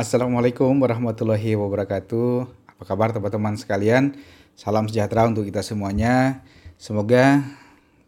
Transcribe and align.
Assalamualaikum 0.00 0.80
warahmatullahi 0.80 1.60
wabarakatuh. 1.60 2.48
Apa 2.72 2.88
kabar 2.88 3.12
teman-teman 3.12 3.52
sekalian? 3.60 4.16
Salam 4.56 4.88
sejahtera 4.88 5.28
untuk 5.28 5.44
kita 5.44 5.60
semuanya. 5.60 6.40
Semoga 6.80 7.44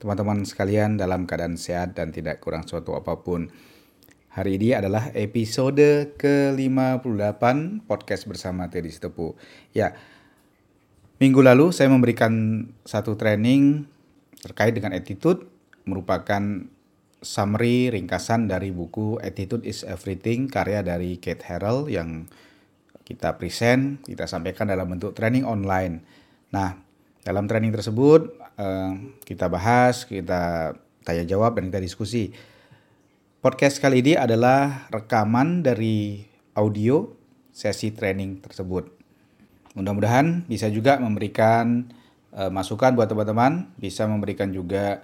teman-teman 0.00 0.40
sekalian 0.48 0.96
dalam 0.96 1.28
keadaan 1.28 1.60
sehat 1.60 1.92
dan 1.92 2.08
tidak 2.08 2.40
kurang 2.40 2.64
suatu 2.64 2.96
apa 2.96 3.20
pun. 3.20 3.52
Hari 4.32 4.56
ini 4.56 4.72
adalah 4.72 5.12
episode 5.12 6.16
ke-58 6.16 7.44
podcast 7.84 8.24
bersama 8.24 8.72
Teddy 8.72 8.88
Sitepu. 8.88 9.36
Ya, 9.76 9.92
minggu 11.20 11.44
lalu 11.44 11.76
saya 11.76 11.92
memberikan 11.92 12.32
satu 12.88 13.20
training 13.20 13.84
terkait 14.40 14.72
dengan 14.72 14.96
attitude 14.96 15.44
merupakan 15.84 16.40
summary 17.22 17.88
ringkasan 17.88 18.50
dari 18.50 18.74
buku 18.74 19.16
Attitude 19.22 19.64
is 19.64 19.86
Everything 19.86 20.50
karya 20.50 20.82
dari 20.82 21.16
Kate 21.22 21.46
Harrell 21.46 21.88
yang 21.88 22.26
kita 23.02 23.38
present, 23.38 24.02
kita 24.06 24.26
sampaikan 24.26 24.70
dalam 24.70 24.86
bentuk 24.90 25.14
training 25.14 25.46
online. 25.46 26.02
Nah, 26.54 26.78
dalam 27.22 27.46
training 27.46 27.72
tersebut 27.74 28.34
eh, 28.58 28.92
kita 29.26 29.46
bahas, 29.46 30.04
kita 30.06 30.74
tanya 31.02 31.24
jawab 31.26 31.58
dan 31.58 31.70
kita 31.70 31.82
diskusi. 31.82 32.30
Podcast 33.42 33.82
kali 33.82 34.06
ini 34.06 34.14
adalah 34.14 34.86
rekaman 34.90 35.66
dari 35.66 36.22
audio 36.54 37.10
sesi 37.50 37.90
training 37.90 38.38
tersebut. 38.38 38.86
Mudah-mudahan 39.74 40.46
bisa 40.46 40.70
juga 40.70 41.00
memberikan 41.00 41.90
uh, 42.36 42.52
masukan 42.52 42.92
buat 42.94 43.08
teman-teman, 43.08 43.72
bisa 43.80 44.04
memberikan 44.04 44.52
juga 44.52 45.02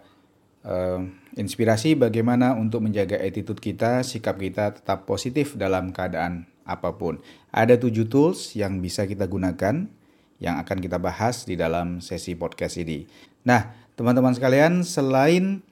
uh, 0.69 1.01
inspirasi 1.35 1.97
bagaimana 1.97 2.53
untuk 2.55 2.85
menjaga 2.85 3.17
attitude 3.17 3.59
kita, 3.59 4.05
sikap 4.05 4.37
kita 4.37 4.77
tetap 4.77 5.09
positif 5.09 5.57
dalam 5.57 5.91
keadaan 5.91 6.45
apa 6.69 6.95
pun. 7.01 7.19
Ada 7.49 7.81
tujuh 7.81 8.13
tools 8.13 8.53
yang 8.53 8.85
bisa 8.85 9.09
kita 9.09 9.25
gunakan 9.25 9.89
yang 10.39 10.55
akan 10.63 10.79
kita 10.79 11.01
bahas 11.03 11.49
di 11.49 11.59
dalam 11.59 11.99
sesi 11.99 12.39
podcast 12.39 12.79
ini. 12.79 13.09
Nah, 13.43 13.75
teman-teman 13.99 14.37
sekalian, 14.37 14.87
selain 14.87 15.65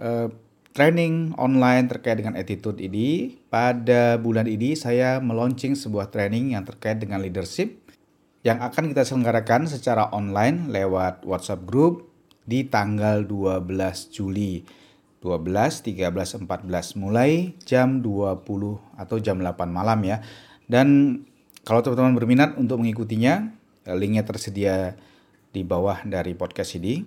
uh, 0.00 0.26
training 0.74 1.36
online 1.38 1.86
terkait 1.86 2.18
dengan 2.18 2.34
attitude 2.34 2.82
ini, 2.82 3.38
pada 3.52 4.18
bulan 4.18 4.48
ini 4.50 4.74
saya 4.74 5.22
meluncing 5.22 5.78
sebuah 5.78 6.10
training 6.10 6.56
yang 6.58 6.66
terkait 6.66 6.98
dengan 6.98 7.22
leadership 7.22 7.78
yang 8.42 8.58
akan 8.58 8.90
kita 8.90 9.06
selenggarakan 9.06 9.70
secara 9.70 10.10
online 10.10 10.66
lewat 10.74 11.22
WhatsApp 11.22 11.62
group 11.62 12.11
di 12.42 12.66
tanggal 12.66 13.24
12 13.26 14.10
Juli 14.10 14.62
12, 15.22 15.86
13, 15.86 16.50
14 16.50 16.98
mulai 16.98 17.54
jam 17.62 18.02
20 18.02 18.42
atau 18.98 19.16
jam 19.22 19.38
8 19.38 19.70
malam 19.70 20.02
ya. 20.02 20.18
Dan 20.66 21.22
kalau 21.62 21.78
teman-teman 21.78 22.18
berminat 22.18 22.50
untuk 22.58 22.82
mengikutinya, 22.82 23.54
eh, 23.86 23.94
linknya 23.94 24.26
tersedia 24.26 24.98
di 25.54 25.62
bawah 25.62 26.02
dari 26.02 26.34
podcast 26.34 26.74
ini. 26.74 27.06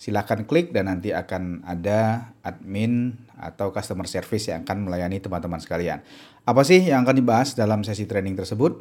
Silahkan 0.00 0.48
klik 0.48 0.72
dan 0.72 0.88
nanti 0.88 1.12
akan 1.12 1.60
ada 1.68 2.32
admin 2.40 3.20
atau 3.36 3.68
customer 3.68 4.08
service 4.08 4.48
yang 4.48 4.64
akan 4.64 4.88
melayani 4.88 5.20
teman-teman 5.20 5.60
sekalian. 5.60 6.00
Apa 6.48 6.64
sih 6.64 6.80
yang 6.80 7.04
akan 7.04 7.20
dibahas 7.20 7.52
dalam 7.52 7.84
sesi 7.84 8.08
training 8.08 8.32
tersebut? 8.32 8.80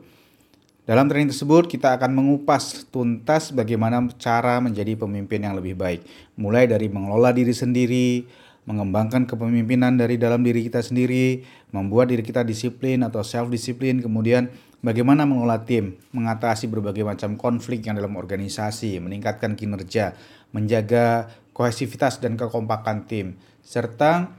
Dalam 0.89 1.05
training 1.05 1.29
tersebut 1.29 1.69
kita 1.69 2.01
akan 2.01 2.17
mengupas 2.17 2.81
tuntas 2.89 3.53
bagaimana 3.53 4.01
cara 4.17 4.57
menjadi 4.57 4.97
pemimpin 4.97 5.37
yang 5.37 5.53
lebih 5.53 5.77
baik. 5.77 6.01
Mulai 6.33 6.65
dari 6.65 6.89
mengelola 6.89 7.29
diri 7.29 7.53
sendiri, 7.53 8.25
mengembangkan 8.65 9.29
kepemimpinan 9.29 10.01
dari 10.01 10.17
dalam 10.17 10.41
diri 10.41 10.65
kita 10.65 10.81
sendiri, 10.81 11.45
membuat 11.69 12.09
diri 12.09 12.25
kita 12.25 12.41
disiplin 12.41 13.05
atau 13.05 13.21
self 13.21 13.53
disiplin, 13.53 14.01
kemudian 14.01 14.49
bagaimana 14.81 15.29
mengelola 15.29 15.61
tim, 15.61 15.93
mengatasi 16.09 16.65
berbagai 16.65 17.05
macam 17.05 17.37
konflik 17.37 17.85
yang 17.85 17.93
dalam 17.93 18.17
organisasi, 18.17 18.97
meningkatkan 18.97 19.53
kinerja, 19.53 20.17
menjaga 20.57 21.29
kohesivitas 21.53 22.17
dan 22.17 22.33
kekompakan 22.33 23.05
tim, 23.05 23.37
serta 23.61 24.33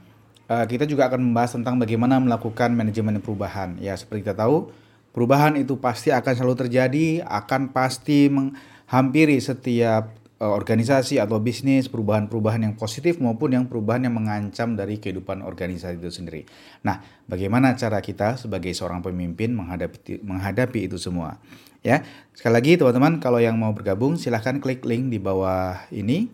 uh, 0.51 0.67
kita 0.67 0.83
juga 0.83 1.07
akan 1.07 1.31
membahas 1.31 1.55
tentang 1.55 1.79
bagaimana 1.79 2.19
melakukan 2.19 2.75
manajemen 2.75 3.23
perubahan. 3.23 3.79
Ya, 3.79 3.95
seperti 3.95 4.27
kita 4.27 4.35
tahu, 4.35 4.67
Perubahan 5.11 5.59
itu 5.59 5.75
pasti 5.75 6.07
akan 6.07 6.33
selalu 6.33 6.55
terjadi, 6.67 7.07
akan 7.27 7.75
pasti 7.75 8.31
menghampiri 8.31 9.43
setiap 9.43 10.15
uh, 10.41 10.51
organisasi 10.55 11.21
atau 11.21 11.37
bisnis 11.37 11.85
perubahan-perubahan 11.91 12.65
yang 12.65 12.75
positif 12.79 13.21
maupun 13.21 13.53
yang 13.53 13.65
perubahan 13.69 14.09
yang 14.09 14.17
mengancam 14.17 14.73
dari 14.73 14.97
kehidupan 14.97 15.45
organisasi 15.45 16.01
itu 16.01 16.09
sendiri. 16.09 16.41
Nah, 16.81 17.03
bagaimana 17.29 17.77
cara 17.77 18.01
kita 18.01 18.41
sebagai 18.41 18.73
seorang 18.73 19.05
pemimpin 19.05 19.53
menghadapi 19.53 20.25
menghadapi 20.25 20.89
itu 20.89 20.97
semua? 20.97 21.37
Ya, 21.81 22.05
sekali 22.33 22.53
lagi 22.55 22.71
teman-teman 22.77 23.17
kalau 23.17 23.41
yang 23.41 23.57
mau 23.57 23.73
bergabung 23.73 24.17
silahkan 24.17 24.57
klik 24.57 24.81
link 24.87 25.13
di 25.13 25.21
bawah 25.21 25.77
ini. 25.93 26.31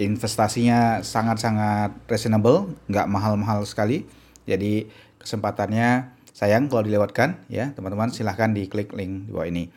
Investasinya 0.00 1.04
sangat-sangat 1.04 2.08
reasonable, 2.08 2.72
nggak 2.88 3.04
mahal-mahal 3.04 3.68
sekali. 3.68 4.08
Jadi 4.48 4.88
kesempatannya 5.20 6.19
sayang 6.40 6.72
kalau 6.72 6.88
dilewatkan 6.88 7.44
ya 7.52 7.76
teman-teman 7.76 8.08
silahkan 8.08 8.48
diklik 8.48 8.96
link 8.96 9.28
di 9.28 9.30
bawah 9.36 9.44
ini. 9.44 9.68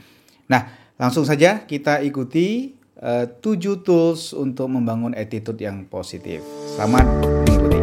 Nah 0.47 0.71
langsung 0.95 1.27
saja 1.27 1.67
kita 1.67 1.99
ikuti 2.07 2.79
uh, 3.03 3.27
7 3.27 3.83
tools 3.83 4.31
untuk 4.31 4.71
membangun 4.71 5.11
attitude 5.11 5.59
yang 5.59 5.83
positif. 5.91 6.39
Selamat 6.71 7.03
mengikuti. 7.43 7.79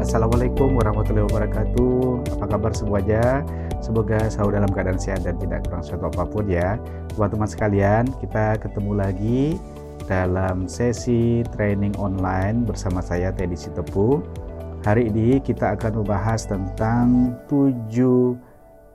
Assalamualaikum 0.00 0.72
warahmatullahi 0.72 1.28
wabarakatuh. 1.28 2.24
Apa 2.40 2.48
kabar 2.48 2.72
semuanya? 2.72 3.44
Semoga 3.84 4.16
selalu 4.32 4.64
dalam 4.64 4.70
keadaan 4.72 4.96
sehat 4.96 5.28
dan 5.28 5.36
tidak 5.36 5.68
kurang 5.68 5.84
suatu 5.84 6.08
apa 6.08 6.24
pun 6.24 6.48
ya. 6.48 6.80
Buat 7.20 7.36
teman 7.36 7.44
sekalian, 7.44 8.08
kita 8.24 8.56
ketemu 8.64 8.96
lagi 8.96 9.60
dalam 10.08 10.64
sesi 10.64 11.44
training 11.52 11.92
online 12.00 12.64
bersama 12.64 13.04
saya 13.04 13.28
Teddy 13.28 13.54
Sitepu. 13.54 14.24
Hari 14.80 15.12
ini 15.12 15.36
kita 15.44 15.76
akan 15.76 16.00
membahas 16.00 16.48
tentang 16.48 17.36
tujuh 17.44 18.40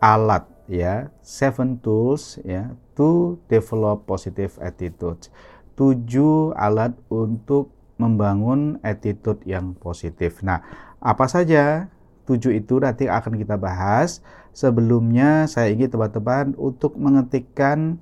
alat 0.02 0.42
ya, 0.66 1.14
seven 1.22 1.78
tools 1.78 2.42
ya 2.42 2.74
to 2.98 3.38
develop 3.46 4.10
positive 4.10 4.58
attitude. 4.58 5.30
Tujuh 5.78 6.58
alat 6.58 6.98
untuk 7.14 7.70
membangun 8.02 8.82
attitude 8.82 9.46
yang 9.46 9.78
positif. 9.78 10.42
Nah, 10.42 10.66
apa 10.98 11.30
saja 11.30 11.94
tujuh 12.26 12.58
itu 12.58 12.82
nanti 12.82 13.06
akan 13.06 13.38
kita 13.38 13.54
bahas. 13.54 14.26
Sebelumnya 14.50 15.46
saya 15.46 15.70
ingin 15.70 15.94
teman-teman 15.94 16.58
untuk 16.58 16.98
mengetikkan 16.98 18.02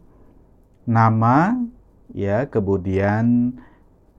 nama 0.87 1.59
ya 2.15 2.47
kemudian 2.47 3.55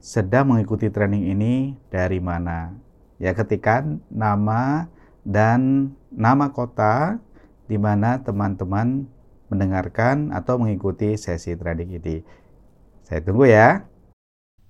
sedang 0.03 0.53
mengikuti 0.53 0.91
training 0.91 1.31
ini 1.31 1.55
dari 1.89 2.19
mana? 2.19 2.75
Ya 3.23 3.33
ketikan 3.33 4.03
nama 4.11 4.91
dan 5.23 5.93
nama 6.11 6.51
kota 6.51 7.23
di 7.71 7.79
mana 7.79 8.19
teman-teman 8.21 9.07
mendengarkan 9.47 10.35
atau 10.35 10.59
mengikuti 10.59 11.15
sesi 11.15 11.55
training 11.55 12.03
ini. 12.03 12.17
Saya 13.07 13.23
tunggu 13.23 13.47
ya. 13.47 13.87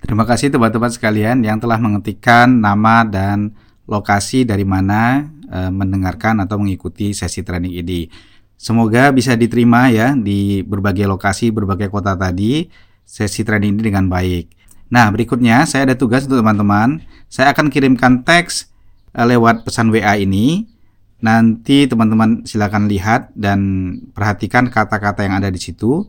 Terima 0.03 0.27
kasih 0.27 0.51
teman-teman 0.51 0.91
sekalian 0.91 1.47
yang 1.47 1.63
telah 1.63 1.79
mengetikkan 1.79 2.51
nama 2.51 3.07
dan 3.07 3.55
lokasi 3.87 4.43
dari 4.43 4.67
mana 4.67 5.31
e, 5.47 5.71
mendengarkan 5.71 6.43
atau 6.43 6.59
mengikuti 6.59 7.15
sesi 7.15 7.47
training 7.47 7.79
ini. 7.79 8.11
Semoga 8.59 9.15
bisa 9.15 9.39
diterima 9.39 9.91
ya 9.91 10.15
di 10.15 10.67
berbagai 10.67 11.07
lokasi 11.07 11.55
berbagai 11.55 11.91
kota 11.91 12.19
tadi 12.19 12.67
sesi 13.05 13.45
training 13.45 13.79
ini 13.79 13.93
dengan 13.93 14.09
baik. 14.09 14.53
Nah, 14.93 15.09
berikutnya 15.09 15.65
saya 15.65 15.89
ada 15.89 15.97
tugas 15.97 16.29
untuk 16.29 16.45
teman-teman. 16.45 17.01
Saya 17.33 17.57
akan 17.57 17.73
kirimkan 17.73 18.29
teks 18.29 18.69
uh, 19.17 19.25
lewat 19.25 19.65
pesan 19.65 19.89
WA 19.89 20.21
ini. 20.21 20.69
Nanti 21.23 21.87
teman-teman 21.87 22.45
silakan 22.45 22.91
lihat 22.91 23.33
dan 23.33 23.61
perhatikan 24.13 24.69
kata-kata 24.69 25.25
yang 25.25 25.41
ada 25.41 25.49
di 25.49 25.57
situ. 25.57 26.05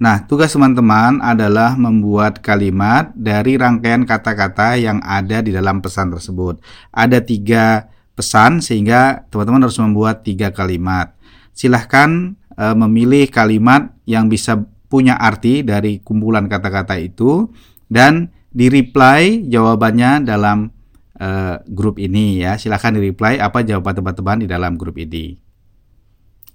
Nah, 0.00 0.24
tugas 0.24 0.50
teman-teman 0.54 1.20
adalah 1.22 1.78
membuat 1.78 2.40
kalimat 2.40 3.12
dari 3.14 3.54
rangkaian 3.54 4.02
kata-kata 4.02 4.80
yang 4.80 4.98
ada 5.04 5.44
di 5.44 5.52
dalam 5.52 5.78
pesan 5.84 6.10
tersebut. 6.10 6.58
Ada 6.90 7.20
tiga 7.22 7.92
pesan 8.16 8.64
sehingga 8.64 9.28
teman-teman 9.28 9.68
harus 9.68 9.78
membuat 9.78 10.24
tiga 10.24 10.50
kalimat. 10.50 11.12
Silahkan 11.52 12.32
uh, 12.56 12.74
memilih 12.74 13.28
kalimat 13.28 13.92
yang 14.08 14.26
bisa 14.32 14.64
punya 14.92 15.16
arti 15.16 15.64
dari 15.64 16.04
kumpulan 16.04 16.52
kata-kata 16.52 17.00
itu 17.00 17.48
dan 17.88 18.28
di 18.52 18.68
reply 18.68 19.48
jawabannya 19.48 20.28
dalam 20.28 20.68
uh, 21.16 21.56
grup 21.64 21.96
ini 21.96 22.44
ya. 22.44 22.60
Silahkan 22.60 22.92
di 22.92 23.08
reply 23.08 23.40
apa 23.40 23.64
jawaban 23.64 23.96
teman-teman 23.96 24.36
di 24.44 24.46
dalam 24.52 24.76
grup 24.76 25.00
ini. 25.00 25.40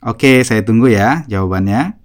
Oke, 0.05 0.45
saya 0.45 0.61
tunggu 0.61 0.93
ya 0.93 1.25
jawabannya. 1.25 1.97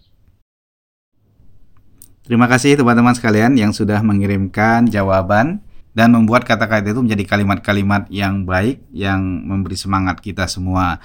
Terima 2.25 2.49
kasih 2.49 2.81
teman-teman 2.81 3.13
sekalian 3.13 3.53
yang 3.61 3.77
sudah 3.77 4.01
mengirimkan 4.01 4.89
jawaban 4.89 5.61
dan 5.93 6.17
membuat 6.17 6.49
kata-kata 6.49 6.97
itu 6.97 7.05
menjadi 7.05 7.29
kalimat-kalimat 7.29 8.09
yang 8.09 8.49
baik 8.49 8.81
yang 8.97 9.21
memberi 9.21 9.77
semangat 9.77 10.25
kita 10.25 10.49
semua. 10.49 10.97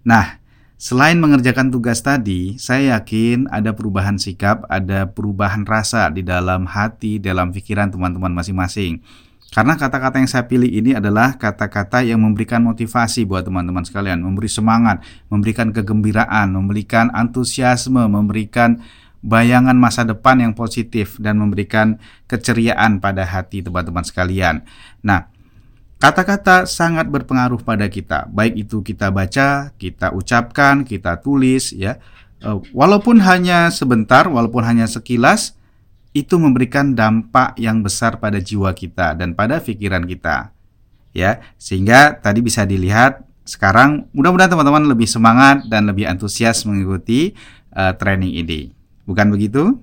Nah, 0.00 0.39
selain 0.80 1.20
mengerjakan 1.20 1.68
tugas 1.68 2.00
tadi, 2.00 2.56
saya 2.56 2.96
yakin 2.96 3.52
ada 3.52 3.76
perubahan 3.76 4.16
sikap, 4.16 4.64
ada 4.72 5.12
perubahan 5.12 5.68
rasa 5.68 6.08
di 6.08 6.24
dalam 6.24 6.64
hati, 6.64 7.20
dalam 7.20 7.52
pikiran 7.52 7.92
teman-teman 7.92 8.32
masing-masing. 8.32 9.04
Karena 9.52 9.76
kata-kata 9.76 10.22
yang 10.22 10.30
saya 10.30 10.48
pilih 10.48 10.70
ini 10.70 10.96
adalah 10.96 11.36
kata-kata 11.36 12.00
yang 12.06 12.22
memberikan 12.22 12.64
motivasi 12.64 13.28
buat 13.28 13.44
teman-teman 13.44 13.84
sekalian, 13.84 14.24
memberi 14.24 14.48
semangat, 14.48 15.04
memberikan 15.28 15.68
kegembiraan, 15.74 16.54
memberikan 16.54 17.12
antusiasme, 17.12 18.00
memberikan 18.08 18.80
bayangan 19.20 19.76
masa 19.76 20.08
depan 20.08 20.40
yang 20.40 20.52
positif 20.56 21.20
dan 21.20 21.36
memberikan 21.36 22.00
keceriaan 22.24 23.04
pada 23.04 23.28
hati 23.28 23.60
teman-teman 23.60 24.06
sekalian. 24.06 24.64
Nah, 25.04 25.28
kata-kata 26.00 26.64
sangat 26.64 27.06
berpengaruh 27.12 27.60
pada 27.60 27.84
kita, 27.86 28.24
baik 28.32 28.66
itu 28.66 28.80
kita 28.80 29.12
baca, 29.12 29.70
kita 29.76 30.16
ucapkan, 30.16 30.82
kita 30.82 31.20
tulis 31.20 31.76
ya. 31.76 32.00
Eh, 32.40 32.58
walaupun 32.72 33.20
hanya 33.20 33.68
sebentar, 33.68 34.24
walaupun 34.24 34.64
hanya 34.64 34.88
sekilas, 34.88 35.60
itu 36.16 36.40
memberikan 36.40 36.96
dampak 36.96 37.54
yang 37.60 37.84
besar 37.84 38.18
pada 38.18 38.40
jiwa 38.40 38.72
kita 38.72 39.14
dan 39.14 39.36
pada 39.36 39.60
pikiran 39.60 40.02
kita. 40.08 40.50
Ya, 41.12 41.42
sehingga 41.60 42.16
tadi 42.16 42.40
bisa 42.40 42.64
dilihat 42.64 43.26
sekarang 43.42 44.06
mudah-mudahan 44.14 44.54
teman-teman 44.54 44.94
lebih 44.94 45.10
semangat 45.10 45.66
dan 45.66 45.90
lebih 45.90 46.06
antusias 46.06 46.62
mengikuti 46.64 47.34
uh, 47.74 47.92
training 47.98 48.38
ini. 48.40 48.70
Bukan 49.10 49.26
begitu? 49.26 49.74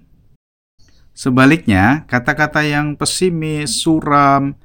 Sebaliknya, 1.11 2.07
kata-kata 2.07 2.63
yang 2.63 2.95
pesimis, 2.95 3.83
suram, 3.83 4.55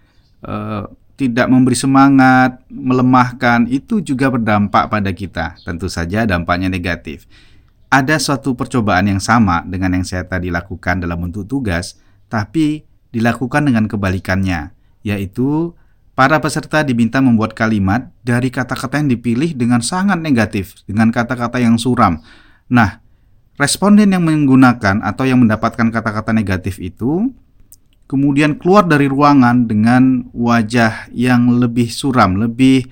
uh, 0.47 0.87
tidak 1.17 1.47
memberi 1.49 1.77
semangat, 1.77 2.63
melemahkan 2.69 3.69
itu 3.69 4.01
juga 4.01 4.33
berdampak 4.33 4.89
pada 4.89 5.11
kita. 5.13 5.59
Tentu 5.63 5.87
saja 5.87 6.25
dampaknya 6.25 6.73
negatif 6.73 7.29
ada 7.93 8.17
suatu 8.17 8.57
percobaan 8.57 9.05
yang 9.05 9.21
sama 9.21 9.61
dengan 9.69 10.01
yang 10.01 10.07
saya 10.09 10.25
tadi 10.25 10.49
lakukan 10.49 11.05
dalam 11.05 11.29
bentuk 11.29 11.45
tugas, 11.45 12.01
tapi 12.33 12.89
dilakukan 13.13 13.69
dengan 13.69 13.85
kebalikannya, 13.85 14.73
yaitu 15.05 15.77
para 16.17 16.41
peserta 16.41 16.81
diminta 16.81 17.21
membuat 17.21 17.53
kalimat 17.53 18.09
dari 18.25 18.49
kata-kata 18.49 18.97
yang 18.97 19.13
dipilih 19.13 19.53
dengan 19.53 19.85
sangat 19.85 20.17
negatif, 20.25 20.81
dengan 20.89 21.13
kata-kata 21.13 21.61
yang 21.61 21.77
suram. 21.77 22.25
Nah, 22.73 23.05
responden 23.61 24.17
yang 24.17 24.25
menggunakan 24.25 25.05
atau 25.05 25.29
yang 25.29 25.45
mendapatkan 25.45 25.93
kata-kata 25.93 26.33
negatif 26.33 26.81
itu 26.81 27.29
kemudian 28.13 28.61
keluar 28.61 28.85
dari 28.85 29.09
ruangan 29.09 29.65
dengan 29.65 30.29
wajah 30.37 31.09
yang 31.17 31.49
lebih 31.57 31.89
suram, 31.89 32.37
lebih 32.37 32.85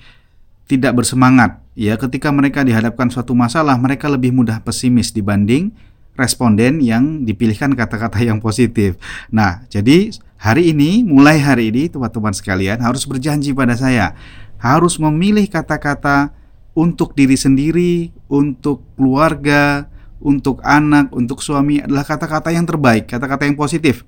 tidak 0.65 0.97
bersemangat, 0.97 1.61
ya 1.77 1.93
ketika 1.93 2.33
mereka 2.33 2.65
dihadapkan 2.65 3.13
suatu 3.13 3.37
masalah 3.37 3.77
mereka 3.77 4.09
lebih 4.09 4.33
mudah 4.33 4.65
pesimis 4.65 5.13
dibanding 5.13 5.69
responden 6.17 6.81
yang 6.81 7.21
dipilihkan 7.21 7.77
kata-kata 7.77 8.17
yang 8.25 8.41
positif. 8.41 8.97
Nah, 9.29 9.61
jadi 9.69 10.09
hari 10.41 10.73
ini 10.73 11.05
mulai 11.05 11.37
hari 11.37 11.69
ini 11.69 11.85
teman-teman 11.85 12.33
sekalian 12.33 12.81
harus 12.81 13.05
berjanji 13.05 13.53
pada 13.53 13.77
saya 13.77 14.17
harus 14.57 14.97
memilih 14.97 15.45
kata-kata 15.49 16.33
untuk 16.73 17.13
diri 17.17 17.37
sendiri, 17.37 18.09
untuk 18.25 18.85
keluarga, 18.97 19.89
untuk 20.21 20.61
anak, 20.61 21.09
untuk 21.11 21.41
suami 21.41 21.81
adalah 21.81 22.05
kata-kata 22.05 22.53
yang 22.53 22.63
terbaik, 22.63 23.09
kata-kata 23.09 23.49
yang 23.49 23.57
positif. 23.57 24.05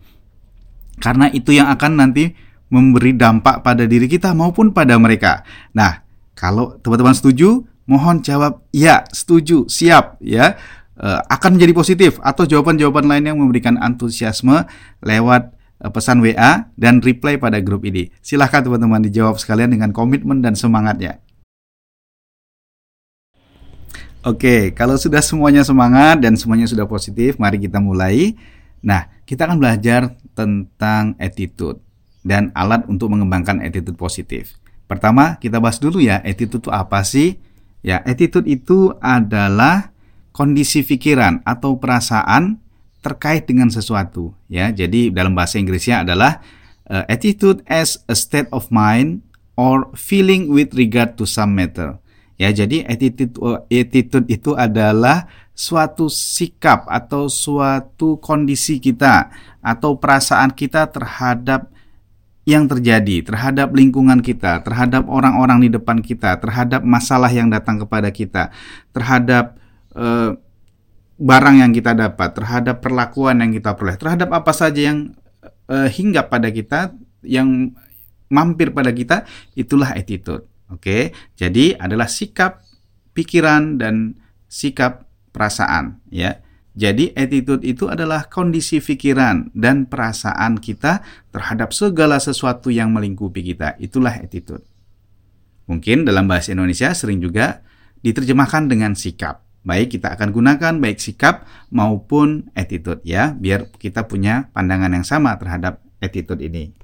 Karena 1.02 1.30
itu 1.32 1.56
yang 1.56 1.70
akan 1.72 1.98
nanti 1.98 2.34
memberi 2.74 3.14
dampak 3.14 3.62
pada 3.62 3.86
diri 3.86 4.10
kita 4.10 4.34
maupun 4.34 4.74
pada 4.74 4.98
mereka. 4.98 5.46
Nah, 5.78 6.02
kalau 6.34 6.82
teman-teman 6.82 7.14
setuju, 7.14 7.62
mohon 7.86 8.26
jawab 8.26 8.66
ya, 8.74 9.06
setuju, 9.14 9.70
siap 9.70 10.18
ya. 10.18 10.58
E, 10.98 11.08
akan 11.30 11.58
menjadi 11.58 11.74
positif 11.74 12.12
atau 12.22 12.50
jawaban-jawaban 12.50 13.06
lain 13.06 13.30
yang 13.30 13.38
memberikan 13.38 13.78
antusiasme 13.78 14.66
lewat 15.06 15.54
e, 15.82 15.86
pesan 15.94 16.22
WA 16.26 16.70
dan 16.74 17.02
reply 17.06 17.38
pada 17.38 17.62
grup 17.62 17.86
ini. 17.86 18.10
Silahkan 18.26 18.66
teman-teman 18.66 19.06
dijawab 19.06 19.38
sekalian 19.38 19.74
dengan 19.74 19.94
komitmen 19.94 20.42
dan 20.42 20.58
semangatnya. 20.58 21.22
Oke, 24.24 24.72
kalau 24.72 24.96
sudah 24.96 25.20
semuanya 25.20 25.68
semangat 25.68 26.24
dan 26.24 26.40
semuanya 26.40 26.64
sudah 26.64 26.88
positif, 26.88 27.36
mari 27.36 27.60
kita 27.60 27.84
mulai. 27.84 28.40
Nah, 28.84 29.08
kita 29.24 29.48
akan 29.48 29.58
belajar 29.58 30.20
tentang 30.36 31.16
attitude 31.16 31.80
dan 32.22 32.52
alat 32.52 32.84
untuk 32.92 33.16
mengembangkan 33.16 33.64
attitude 33.64 33.96
positif. 33.96 34.60
Pertama, 34.86 35.40
kita 35.40 35.64
bahas 35.64 35.80
dulu 35.80 36.04
ya, 36.04 36.20
attitude 36.22 36.68
itu 36.68 36.72
apa 36.72 37.02
sih? 37.08 37.40
Ya, 37.80 38.04
attitude 38.04 38.48
itu 38.48 38.92
adalah 39.00 39.96
kondisi 40.36 40.84
pikiran 40.84 41.44
atau 41.48 41.80
perasaan 41.80 42.60
terkait 43.04 43.48
dengan 43.48 43.68
sesuatu, 43.72 44.36
ya. 44.48 44.72
Jadi 44.72 45.12
dalam 45.12 45.36
bahasa 45.36 45.60
Inggrisnya 45.60 46.08
adalah 46.08 46.40
uh, 46.88 47.04
attitude 47.12 47.64
as 47.68 48.00
a 48.08 48.16
state 48.16 48.48
of 48.52 48.72
mind 48.72 49.24
or 49.60 49.92
feeling 49.96 50.52
with 50.52 50.72
regard 50.76 51.16
to 51.20 51.28
some 51.28 51.56
matter. 51.56 52.00
Ya, 52.40 52.50
jadi 52.50 52.88
attitude 52.88 53.36
attitude 53.70 54.28
itu 54.32 54.58
adalah 54.58 55.30
suatu 55.54 56.10
sikap 56.10 56.90
atau 56.90 57.30
suatu 57.30 58.18
kondisi 58.18 58.82
kita 58.82 59.30
atau 59.62 59.96
perasaan 60.02 60.52
kita 60.54 60.90
terhadap 60.90 61.74
yang 62.44 62.68
terjadi 62.68 63.24
terhadap 63.24 63.72
lingkungan 63.72 64.20
kita, 64.20 64.60
terhadap 64.68 65.08
orang-orang 65.08 65.64
di 65.64 65.70
depan 65.72 66.04
kita, 66.04 66.36
terhadap 66.44 66.84
masalah 66.84 67.32
yang 67.32 67.48
datang 67.48 67.80
kepada 67.80 68.12
kita, 68.12 68.52
terhadap 68.92 69.56
uh, 69.96 70.36
barang 71.16 71.56
yang 71.64 71.72
kita 71.72 71.96
dapat, 71.96 72.36
terhadap 72.36 72.84
perlakuan 72.84 73.40
yang 73.40 73.56
kita 73.56 73.72
peroleh, 73.80 73.96
terhadap 73.96 74.30
apa 74.36 74.52
saja 74.52 74.92
yang 74.92 75.16
uh, 75.72 75.88
hinggap 75.88 76.28
pada 76.28 76.52
kita, 76.52 76.92
yang 77.24 77.72
mampir 78.28 78.76
pada 78.76 78.92
kita, 78.92 79.24
itulah 79.56 79.96
attitude. 79.96 80.44
Oke, 80.68 81.16
jadi 81.40 81.80
adalah 81.80 82.12
sikap, 82.12 82.60
pikiran 83.16 83.80
dan 83.80 84.20
sikap 84.52 85.08
perasaan, 85.34 86.00
ya. 86.14 86.40
Jadi 86.74 87.14
attitude 87.14 87.62
itu 87.62 87.86
adalah 87.86 88.26
kondisi 88.26 88.82
pikiran 88.82 89.54
dan 89.54 89.86
perasaan 89.86 90.58
kita 90.58 91.06
terhadap 91.30 91.70
segala 91.70 92.18
sesuatu 92.18 92.74
yang 92.74 92.90
melingkupi 92.90 93.46
kita. 93.46 93.78
Itulah 93.78 94.18
attitude. 94.18 94.66
Mungkin 95.70 96.02
dalam 96.02 96.26
bahasa 96.26 96.52
Indonesia 96.58 96.90
sering 96.98 97.22
juga 97.22 97.62
diterjemahkan 98.02 98.66
dengan 98.66 98.98
sikap. 98.98 99.46
Baik 99.64 99.96
kita 99.96 100.18
akan 100.20 100.36
gunakan 100.36 100.74
baik 100.82 101.00
sikap 101.00 101.48
maupun 101.72 102.52
attitude 102.52 103.00
ya, 103.08 103.32
biar 103.32 103.72
kita 103.80 104.10
punya 104.10 104.52
pandangan 104.52 104.92
yang 104.92 105.08
sama 105.08 105.38
terhadap 105.40 105.80
attitude 106.04 106.44
ini. 106.44 106.76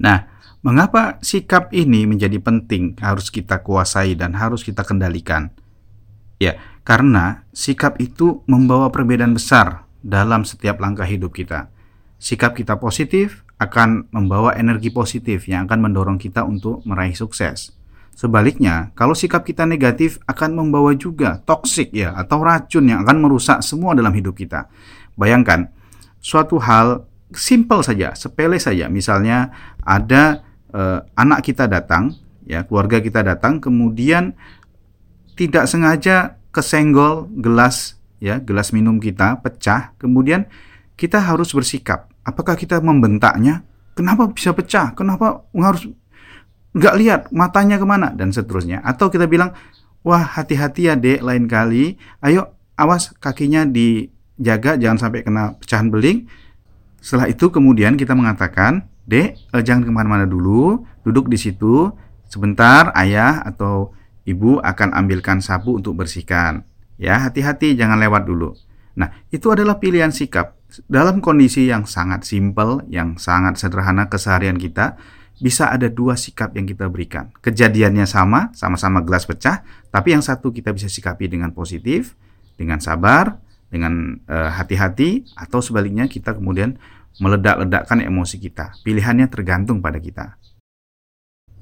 Nah, 0.00 0.30
mengapa 0.64 1.20
sikap 1.20 1.74
ini 1.76 2.08
menjadi 2.08 2.40
penting 2.40 2.96
harus 3.04 3.28
kita 3.28 3.60
kuasai 3.60 4.16
dan 4.16 4.32
harus 4.38 4.64
kita 4.64 4.80
kendalikan? 4.80 5.52
Ya, 6.38 6.62
karena 6.86 7.44
sikap 7.50 7.98
itu 7.98 8.46
membawa 8.46 8.88
perbedaan 8.94 9.34
besar 9.34 9.84
dalam 10.00 10.46
setiap 10.46 10.78
langkah 10.78 11.04
hidup 11.04 11.34
kita. 11.34 11.68
Sikap 12.18 12.54
kita 12.54 12.78
positif 12.78 13.46
akan 13.58 14.06
membawa 14.14 14.54
energi 14.54 14.94
positif 14.94 15.50
yang 15.50 15.66
akan 15.66 15.90
mendorong 15.90 16.18
kita 16.18 16.46
untuk 16.46 16.82
meraih 16.86 17.14
sukses. 17.14 17.74
Sebaliknya, 18.18 18.90
kalau 18.98 19.14
sikap 19.14 19.46
kita 19.46 19.62
negatif 19.62 20.18
akan 20.26 20.58
membawa 20.58 20.90
juga 20.94 21.38
toksik 21.42 21.94
ya 21.94 22.14
atau 22.18 22.42
racun 22.42 22.90
yang 22.90 23.06
akan 23.06 23.22
merusak 23.22 23.62
semua 23.62 23.94
dalam 23.94 24.10
hidup 24.10 24.34
kita. 24.34 24.66
Bayangkan 25.14 25.70
suatu 26.18 26.58
hal 26.58 27.06
simpel 27.30 27.82
saja, 27.86 28.18
sepele 28.18 28.58
saja. 28.58 28.90
Misalnya 28.90 29.54
ada 29.86 30.42
eh, 30.74 30.98
anak 31.14 31.46
kita 31.46 31.70
datang, 31.70 32.18
ya 32.42 32.66
keluarga 32.66 32.98
kita 32.98 33.22
datang, 33.22 33.62
kemudian 33.62 34.34
tidak 35.38 35.70
sengaja 35.70 36.42
kesenggol 36.50 37.30
gelas 37.38 37.94
ya 38.18 38.42
gelas 38.42 38.74
minum 38.74 38.98
kita 38.98 39.38
pecah 39.38 39.94
kemudian 40.02 40.50
kita 40.98 41.22
harus 41.22 41.54
bersikap 41.54 42.10
apakah 42.28 42.60
kita 42.60 42.84
membentaknya? 42.84 43.64
Kenapa 43.96 44.28
bisa 44.28 44.52
pecah? 44.52 44.92
Kenapa 44.92 45.48
harus 45.56 45.88
nggak 46.76 46.94
lihat 47.00 47.20
matanya 47.32 47.80
ke 47.80 47.86
mana? 47.88 48.12
Dan 48.12 48.30
seterusnya. 48.30 48.84
Atau 48.84 49.08
kita 49.08 49.24
bilang 49.24 49.56
wah 50.04 50.20
hati-hati 50.20 50.92
ya 50.92 50.94
dek 50.94 51.24
lain 51.24 51.48
kali. 51.48 51.96
Ayo 52.20 52.52
awas 52.76 53.16
kakinya 53.16 53.64
dijaga 53.64 54.76
jangan 54.76 55.08
sampai 55.08 55.24
kena 55.24 55.56
pecahan 55.56 55.88
beling. 55.88 56.28
Setelah 57.00 57.32
itu 57.32 57.48
kemudian 57.48 57.96
kita 57.96 58.12
mengatakan 58.12 58.86
dek 59.08 59.40
eh, 59.40 59.62
jangan 59.64 59.88
ke 59.88 59.90
mana-mana 59.90 60.28
dulu 60.28 60.84
duduk 61.02 61.32
di 61.32 61.40
situ. 61.40 61.90
Sebentar 62.28 62.92
ayah 62.92 63.40
atau 63.40 63.96
ibu 64.28 64.60
akan 64.60 64.92
ambilkan 64.92 65.40
sapu 65.40 65.80
untuk 65.80 65.96
bersihkan. 65.96 66.68
Ya, 67.00 67.16
hati-hati 67.16 67.72
jangan 67.72 67.96
lewat 67.96 68.28
dulu. 68.28 68.52
Nah, 68.98 69.08
itu 69.32 69.48
adalah 69.48 69.80
pilihan 69.80 70.12
sikap. 70.12 70.60
dalam 70.84 71.24
kondisi 71.24 71.64
yang 71.64 71.88
sangat 71.88 72.28
simpel, 72.28 72.84
yang 72.92 73.16
sangat 73.16 73.56
sederhana 73.56 74.12
keseharian 74.12 74.60
kita, 74.60 75.00
bisa 75.40 75.72
ada 75.72 75.88
dua 75.88 76.12
sikap 76.18 76.52
yang 76.52 76.68
kita 76.68 76.90
berikan. 76.92 77.32
Kejadiannya 77.40 78.04
sama, 78.04 78.52
sama-sama 78.52 79.00
gelas 79.00 79.24
pecah, 79.24 79.64
tapi 79.88 80.12
yang 80.12 80.20
satu 80.20 80.52
kita 80.52 80.74
bisa 80.76 80.90
sikapi 80.90 81.30
dengan 81.30 81.54
positif, 81.56 82.18
dengan 82.60 82.82
sabar, 82.84 83.38
dengan 83.72 84.20
uh, 84.28 84.50
hati-hati, 84.60 85.24
atau 85.38 85.62
sebaliknya 85.62 86.04
kita 86.10 86.36
kemudian 86.36 86.76
meledak-ledakkan 87.22 88.02
emosi 88.02 88.36
kita. 88.38 88.76
Pilihannya 88.82 89.26
tergantung 89.30 89.82
pada 89.82 89.98
kita. 89.98 90.37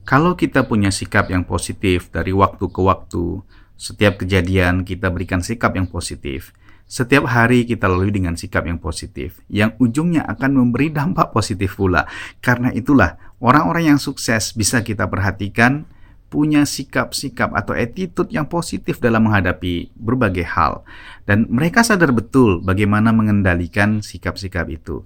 Kalau 0.06 0.38
kita 0.38 0.62
punya 0.70 0.94
sikap 0.94 1.34
yang 1.34 1.42
positif 1.42 2.14
dari 2.14 2.30
waktu 2.30 2.70
ke 2.70 2.78
waktu, 2.78 3.42
setiap 3.74 4.22
kejadian 4.22 4.86
kita 4.86 5.10
berikan 5.10 5.42
sikap 5.42 5.74
yang 5.74 5.90
positif, 5.90 6.54
setiap 6.86 7.26
hari 7.26 7.66
kita 7.66 7.90
lalui 7.90 8.14
dengan 8.14 8.38
sikap 8.38 8.70
yang 8.70 8.78
positif, 8.78 9.42
yang 9.50 9.74
ujungnya 9.82 10.22
akan 10.30 10.62
memberi 10.62 10.94
dampak 10.94 11.34
positif 11.34 11.74
pula. 11.74 12.06
Karena 12.38 12.70
itulah 12.70 13.18
orang-orang 13.42 13.98
yang 13.98 13.98
sukses 13.98 14.54
bisa 14.54 14.86
kita 14.86 15.10
perhatikan 15.10 15.90
punya 16.30 16.62
sikap-sikap 16.62 17.50
atau 17.58 17.74
attitude 17.74 18.30
yang 18.30 18.46
positif 18.46 19.02
dalam 19.02 19.26
menghadapi 19.26 19.90
berbagai 19.98 20.46
hal. 20.46 20.86
Dan 21.26 21.50
mereka 21.50 21.82
sadar 21.82 22.14
betul 22.14 22.62
bagaimana 22.62 23.10
mengendalikan 23.10 24.06
sikap-sikap 24.06 24.70
itu. 24.70 25.02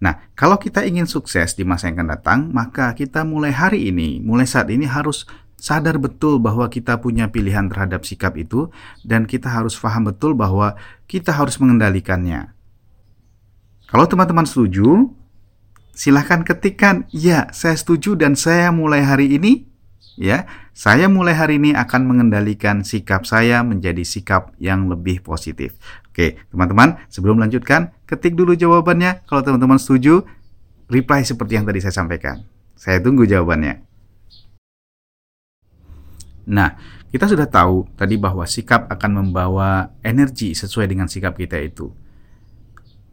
Nah, 0.00 0.32
kalau 0.32 0.56
kita 0.56 0.88
ingin 0.88 1.04
sukses 1.04 1.52
di 1.52 1.62
masa 1.62 1.92
yang 1.92 2.00
akan 2.00 2.08
datang, 2.08 2.40
maka 2.50 2.96
kita 2.96 3.20
mulai 3.22 3.52
hari 3.52 3.92
ini, 3.92 4.16
mulai 4.24 4.48
saat 4.48 4.72
ini 4.72 4.88
harus 4.88 5.28
sadar 5.60 6.00
betul 6.00 6.40
bahwa 6.40 6.64
kita 6.72 6.96
punya 7.04 7.28
pilihan 7.28 7.68
terhadap 7.68 8.08
sikap 8.08 8.32
itu 8.40 8.72
dan 9.04 9.28
kita 9.28 9.52
harus 9.52 9.76
paham 9.76 10.08
betul 10.08 10.32
bahwa 10.32 10.72
kita 11.04 11.36
harus 11.36 11.60
mengendalikannya. 11.60 12.56
Kalau 13.92 14.08
teman-teman 14.08 14.48
setuju, 14.48 15.12
silahkan 15.92 16.48
ketikkan, 16.48 17.04
ya 17.12 17.52
saya 17.52 17.76
setuju 17.76 18.16
dan 18.16 18.40
saya 18.40 18.72
mulai 18.72 19.04
hari 19.04 19.36
ini, 19.36 19.68
ya 20.16 20.48
saya 20.72 21.12
mulai 21.12 21.36
hari 21.36 21.60
ini 21.60 21.76
akan 21.76 22.08
mengendalikan 22.08 22.80
sikap 22.88 23.28
saya 23.28 23.60
menjadi 23.60 24.00
sikap 24.00 24.56
yang 24.56 24.88
lebih 24.88 25.20
positif. 25.20 25.76
Oke, 26.08 26.40
teman-teman, 26.48 26.96
sebelum 27.12 27.36
melanjutkan, 27.36 27.92
ketik 28.10 28.34
dulu 28.34 28.58
jawabannya. 28.58 29.22
Kalau 29.30 29.46
teman-teman 29.46 29.78
setuju, 29.78 30.26
reply 30.90 31.22
seperti 31.22 31.54
yang 31.54 31.64
tadi 31.64 31.78
saya 31.78 31.94
sampaikan. 31.94 32.42
Saya 32.74 32.98
tunggu 32.98 33.22
jawabannya. 33.22 33.86
Nah, 36.50 36.74
kita 37.14 37.30
sudah 37.30 37.46
tahu 37.46 37.86
tadi 37.94 38.18
bahwa 38.18 38.42
sikap 38.42 38.90
akan 38.90 39.22
membawa 39.22 39.94
energi 40.02 40.58
sesuai 40.58 40.90
dengan 40.90 41.06
sikap 41.06 41.38
kita 41.38 41.62
itu. 41.62 41.94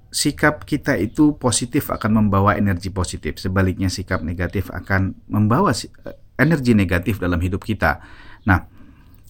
Sikap 0.09 0.65
kita 0.65 0.97
itu 0.97 1.37
positif 1.37 1.93
akan 1.93 2.25
membawa 2.25 2.57
energi 2.57 2.89
positif, 2.89 3.37
sebaliknya 3.37 3.91
sikap 3.91 4.25
negatif 4.25 4.73
akan 4.73 5.13
membawa 5.29 5.75
eh, 5.75 6.17
energi 6.41 6.73
negatif 6.73 7.21
dalam 7.21 7.37
hidup 7.37 7.61
kita. 7.61 8.01
Nah, 8.47 8.65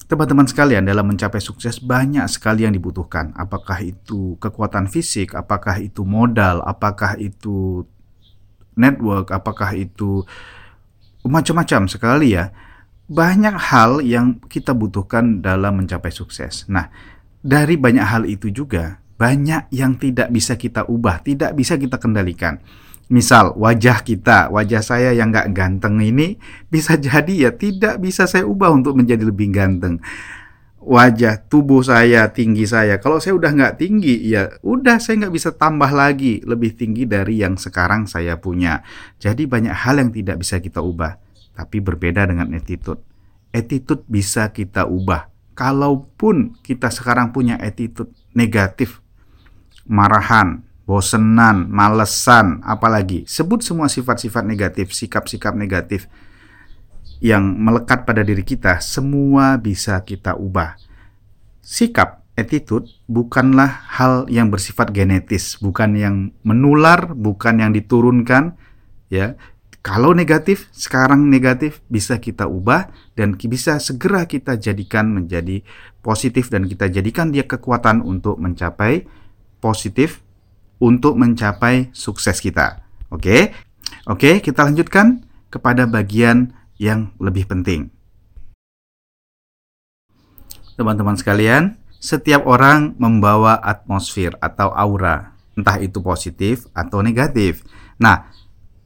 teman-teman 0.07 0.47
sekalian, 0.47 0.87
dalam 0.87 1.07
mencapai 1.07 1.39
sukses 1.43 1.83
banyak 1.83 2.23
sekali 2.31 2.63
yang 2.63 2.75
dibutuhkan. 2.75 3.35
Apakah 3.35 3.83
itu 3.83 4.39
kekuatan 4.39 4.87
fisik, 4.87 5.35
apakah 5.35 5.79
itu 5.83 6.07
modal, 6.07 6.63
apakah 6.63 7.19
itu 7.19 7.83
network, 8.79 9.35
apakah 9.35 9.75
itu 9.75 10.23
macam-macam 11.27 11.91
sekali 11.91 12.39
ya 12.39 12.55
banyak 13.07 13.55
hal 13.71 14.03
yang 14.03 14.39
kita 14.51 14.75
butuhkan 14.75 15.39
dalam 15.39 15.79
mencapai 15.79 16.11
sukses. 16.11 16.67
Nah, 16.67 16.91
dari 17.39 17.79
banyak 17.79 18.03
hal 18.03 18.23
itu 18.27 18.51
juga 18.51 18.99
banyak 19.15 19.71
yang 19.71 19.95
tidak 19.95 20.27
bisa 20.29 20.59
kita 20.59 20.83
ubah, 20.85 21.23
tidak 21.23 21.55
bisa 21.55 21.79
kita 21.79 21.97
kendalikan. 21.97 22.59
Misal 23.07 23.55
wajah 23.55 24.03
kita, 24.03 24.51
wajah 24.51 24.83
saya 24.83 25.15
yang 25.15 25.31
nggak 25.31 25.55
ganteng 25.55 26.03
ini 26.03 26.35
bisa 26.67 26.99
jadi 27.07 27.47
ya 27.47 27.51
tidak 27.55 28.03
bisa 28.03 28.27
saya 28.27 28.43
ubah 28.43 28.71
untuk 28.75 28.99
menjadi 28.99 29.23
lebih 29.23 29.51
ganteng. 29.51 30.03
Wajah 30.87 31.51
tubuh 31.51 31.83
saya, 31.83 32.31
tinggi 32.31 32.63
saya, 32.63 32.95
kalau 33.03 33.19
saya 33.19 33.35
udah 33.35 33.51
nggak 33.51 33.75
tinggi 33.75 34.31
ya 34.31 34.47
udah 34.63 35.03
saya 35.03 35.27
nggak 35.27 35.35
bisa 35.35 35.51
tambah 35.51 35.91
lagi 35.91 36.39
lebih 36.47 36.79
tinggi 36.79 37.03
dari 37.03 37.43
yang 37.43 37.59
sekarang 37.59 38.07
saya 38.07 38.39
punya. 38.39 38.83
Jadi 39.19 39.43
banyak 39.47 39.75
hal 39.75 39.99
yang 39.99 40.15
tidak 40.15 40.39
bisa 40.39 40.63
kita 40.63 40.79
ubah 40.79 41.27
tapi 41.57 41.81
berbeda 41.81 42.29
dengan 42.29 42.53
attitude. 42.53 43.01
Attitude 43.49 44.05
bisa 44.05 44.53
kita 44.53 44.85
ubah. 44.85 45.33
Kalaupun 45.57 46.53
kita 46.61 46.93
sekarang 46.93 47.33
punya 47.33 47.57
attitude 47.57 48.13
negatif, 48.37 49.01
marahan, 49.89 50.61
bosenan, 50.88 51.67
malesan, 51.67 52.63
apalagi 52.63 53.27
sebut 53.27 53.60
semua 53.60 53.91
sifat-sifat 53.91 54.48
negatif, 54.48 54.96
sikap-sikap 54.96 55.51
negatif 55.51 56.08
yang 57.20 57.44
melekat 57.44 58.08
pada 58.08 58.24
diri 58.24 58.48
kita, 58.48 58.79
semua 58.79 59.60
bisa 59.60 60.00
kita 60.08 60.39
ubah. 60.39 60.79
Sikap, 61.60 62.24
attitude 62.39 62.88
bukanlah 63.12 63.67
hal 64.00 64.32
yang 64.32 64.48
bersifat 64.48 64.96
genetis, 64.96 65.60
bukan 65.60 66.00
yang 66.00 66.15
menular, 66.48 67.12
bukan 67.12 67.60
yang 67.60 67.75
diturunkan, 67.75 68.56
ya. 69.12 69.36
Kalau 69.84 70.12
negatif, 70.12 70.67
sekarang 70.75 71.32
negatif 71.32 71.79
bisa 71.88 72.20
kita 72.20 72.44
ubah 72.44 72.91
dan 73.15 73.39
bisa 73.39 73.79
segera 73.79 74.27
kita 74.27 74.60
jadikan 74.60 75.15
menjadi 75.15 75.63
positif 76.03 76.51
dan 76.51 76.67
kita 76.67 76.91
jadikan 76.91 77.32
dia 77.32 77.48
kekuatan 77.48 78.03
untuk 78.03 78.36
mencapai 78.36 79.08
positif 79.63 80.26
untuk 80.77 81.17
mencapai 81.17 81.89
sukses 81.93 82.38
kita. 82.41 82.86
Oke. 83.10 83.53
Oke, 84.07 84.39
kita 84.43 84.67
lanjutkan 84.67 85.24
kepada 85.48 85.88
bagian 85.88 86.55
yang 86.79 87.12
lebih 87.19 87.48
penting. 87.48 87.91
Teman-teman 90.77 91.17
sekalian, 91.17 91.79
setiap 91.98 92.46
orang 92.46 92.93
membawa 93.01 93.57
atmosfer 93.57 94.38
atau 94.38 94.69
aura, 94.69 95.34
entah 95.57 95.81
itu 95.81 95.98
positif 96.05 96.69
atau 96.77 97.01
negatif. 97.01 97.65
Nah, 97.98 98.29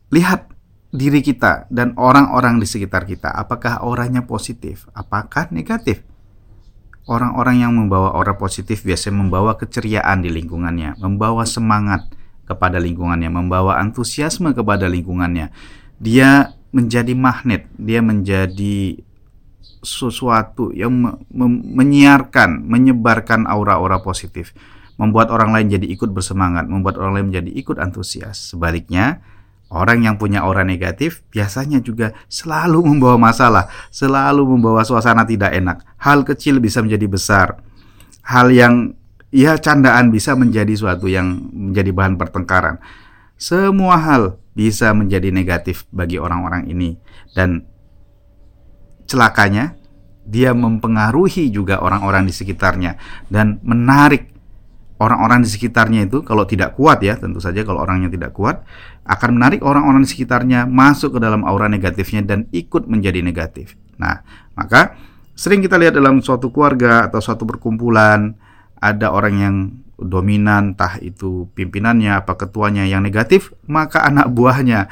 lihat 0.07 0.47
diri 0.91 1.19
kita 1.19 1.67
dan 1.67 1.95
orang-orang 1.99 2.63
di 2.63 2.67
sekitar 2.67 3.03
kita, 3.03 3.31
apakah 3.35 3.83
auranya 3.83 4.23
positif, 4.23 4.87
apakah 4.95 5.51
negatif? 5.51 6.03
Orang-orang 7.09 7.65
yang 7.65 7.73
membawa 7.73 8.13
aura 8.13 8.37
positif 8.37 8.85
biasanya 8.85 9.25
membawa 9.25 9.57
keceriaan 9.57 10.21
di 10.21 10.29
lingkungannya, 10.29 11.01
membawa 11.01 11.49
semangat 11.49 12.05
kepada 12.45 12.77
lingkungannya, 12.77 13.31
membawa 13.31 13.81
antusiasme 13.81 14.53
kepada 14.53 14.85
lingkungannya. 14.85 15.49
Dia 15.97 16.53
menjadi 16.69 17.17
magnet, 17.17 17.65
dia 17.75 18.05
menjadi 18.05 19.01
sesuatu 19.81 20.69
yang 20.77 20.93
menyiarkan, 21.73 22.69
menyebarkan 22.69 23.49
aura-aura 23.49 23.97
positif, 24.05 24.53
membuat 25.01 25.33
orang 25.33 25.57
lain 25.57 25.73
jadi 25.73 25.87
ikut 25.89 26.13
bersemangat, 26.13 26.69
membuat 26.69 27.01
orang 27.01 27.17
lain 27.17 27.27
menjadi 27.33 27.49
ikut 27.49 27.81
antusias. 27.81 28.53
Sebaliknya, 28.53 29.25
Orang 29.71 30.03
yang 30.03 30.19
punya 30.19 30.43
aura 30.43 30.67
negatif 30.67 31.23
biasanya 31.31 31.79
juga 31.79 32.11
selalu 32.27 32.83
membawa 32.91 33.15
masalah, 33.15 33.71
selalu 33.87 34.43
membawa 34.43 34.83
suasana 34.83 35.23
tidak 35.23 35.55
enak. 35.55 35.87
Hal 35.95 36.27
kecil 36.27 36.59
bisa 36.59 36.83
menjadi 36.83 37.07
besar. 37.07 37.47
Hal 38.27 38.51
yang 38.51 38.93
ya 39.31 39.55
candaan 39.55 40.11
bisa 40.11 40.35
menjadi 40.35 40.75
suatu 40.75 41.07
yang 41.07 41.49
menjadi 41.55 41.95
bahan 41.95 42.19
pertengkaran. 42.19 42.83
Semua 43.39 43.97
hal 43.97 44.37
bisa 44.51 44.91
menjadi 44.91 45.31
negatif 45.31 45.87
bagi 45.89 46.19
orang-orang 46.19 46.67
ini 46.67 46.99
dan 47.31 47.63
celakanya 49.07 49.79
dia 50.27 50.53
mempengaruhi 50.53 51.49
juga 51.49 51.81
orang-orang 51.81 52.27
di 52.29 52.33
sekitarnya 52.35 52.99
dan 53.31 53.57
menarik 53.65 54.29
orang-orang 55.01 55.41
di 55.41 55.49
sekitarnya 55.49 56.05
itu 56.05 56.21
kalau 56.21 56.45
tidak 56.45 56.77
kuat 56.77 57.01
ya 57.01 57.17
tentu 57.17 57.41
saja 57.41 57.65
kalau 57.65 57.81
orangnya 57.81 58.13
tidak 58.13 58.37
kuat 58.37 58.61
akan 59.01 59.41
menarik 59.41 59.65
orang-orang 59.65 60.05
di 60.05 60.09
sekitarnya 60.13 60.69
masuk 60.69 61.17
ke 61.17 61.19
dalam 61.19 61.41
aura 61.41 61.65
negatifnya 61.65 62.21
dan 62.21 62.45
ikut 62.53 62.85
menjadi 62.85 63.25
negatif. 63.25 63.73
Nah, 63.97 64.21
maka 64.53 64.93
sering 65.33 65.65
kita 65.65 65.81
lihat 65.81 65.97
dalam 65.97 66.21
suatu 66.21 66.53
keluarga 66.53 67.09
atau 67.09 67.17
suatu 67.17 67.49
perkumpulan 67.49 68.37
ada 68.77 69.09
orang 69.09 69.35
yang 69.41 69.55
dominan, 70.01 70.73
entah 70.73 70.97
itu 70.97 71.49
pimpinannya 71.53 72.21
apa 72.25 72.33
ketuanya 72.33 72.85
yang 72.89 73.05
negatif, 73.05 73.53
maka 73.69 74.01
anak 74.09 74.29
buahnya, 74.33 74.89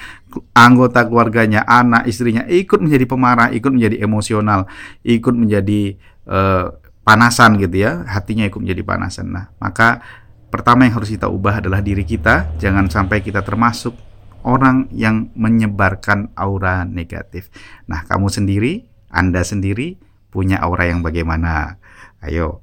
anggota 0.58 1.06
keluarganya, 1.06 1.66
anak 1.66 2.06
istrinya 2.10 2.46
ikut 2.50 2.82
menjadi 2.82 3.06
pemarah, 3.10 3.50
ikut 3.54 3.72
menjadi 3.74 4.02
emosional, 4.02 4.70
ikut 5.06 5.34
menjadi 5.34 5.98
uh, 6.30 6.74
panasan 7.04 7.58
gitu 7.58 7.84
ya, 7.84 8.06
hatinya 8.06 8.46
ikut 8.46 8.60
menjadi 8.62 8.84
panasan. 8.86 9.34
Nah, 9.34 9.52
maka 9.58 10.04
pertama 10.50 10.86
yang 10.86 10.98
harus 11.00 11.10
kita 11.10 11.30
ubah 11.30 11.62
adalah 11.64 11.82
diri 11.82 12.04
kita, 12.06 12.58
jangan 12.62 12.90
sampai 12.90 13.22
kita 13.22 13.42
termasuk 13.42 13.96
orang 14.44 14.88
yang 14.96 15.32
menyebarkan 15.36 16.32
aura 16.36 16.88
negatif. 16.88 17.52
Nah, 17.90 18.06
kamu 18.08 18.32
sendiri, 18.32 18.88
Anda 19.10 19.44
sendiri 19.44 20.00
punya 20.30 20.62
aura 20.62 20.88
yang 20.88 21.02
bagaimana? 21.02 21.82
Ayo. 22.22 22.62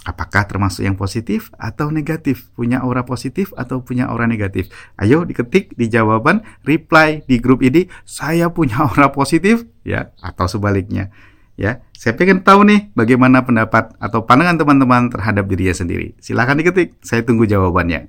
Apakah 0.00 0.48
termasuk 0.48 0.80
yang 0.80 0.96
positif 0.96 1.52
atau 1.60 1.92
negatif? 1.92 2.48
Punya 2.56 2.80
aura 2.80 3.04
positif 3.04 3.52
atau 3.52 3.84
punya 3.84 4.08
aura 4.08 4.24
negatif? 4.24 4.72
Ayo 4.96 5.28
diketik 5.28 5.76
di 5.76 5.92
jawaban 5.92 6.40
reply 6.64 7.20
di 7.28 7.36
grup 7.36 7.60
ini 7.60 7.84
saya 8.08 8.48
punya 8.48 8.80
aura 8.88 9.12
positif 9.12 9.68
ya 9.84 10.08
atau 10.24 10.48
sebaliknya. 10.48 11.12
Ya, 11.60 11.84
saya 11.92 12.16
pengen 12.16 12.40
tahu 12.40 12.64
nih 12.64 12.88
bagaimana 12.96 13.44
pendapat 13.44 13.92
atau 14.00 14.24
pandangan 14.24 14.56
teman-teman 14.64 15.12
terhadap 15.12 15.44
dirinya 15.44 15.76
sendiri. 15.76 16.16
Silahkan 16.16 16.56
diketik, 16.56 16.96
saya 17.04 17.20
tunggu 17.20 17.44
jawabannya. 17.44 18.08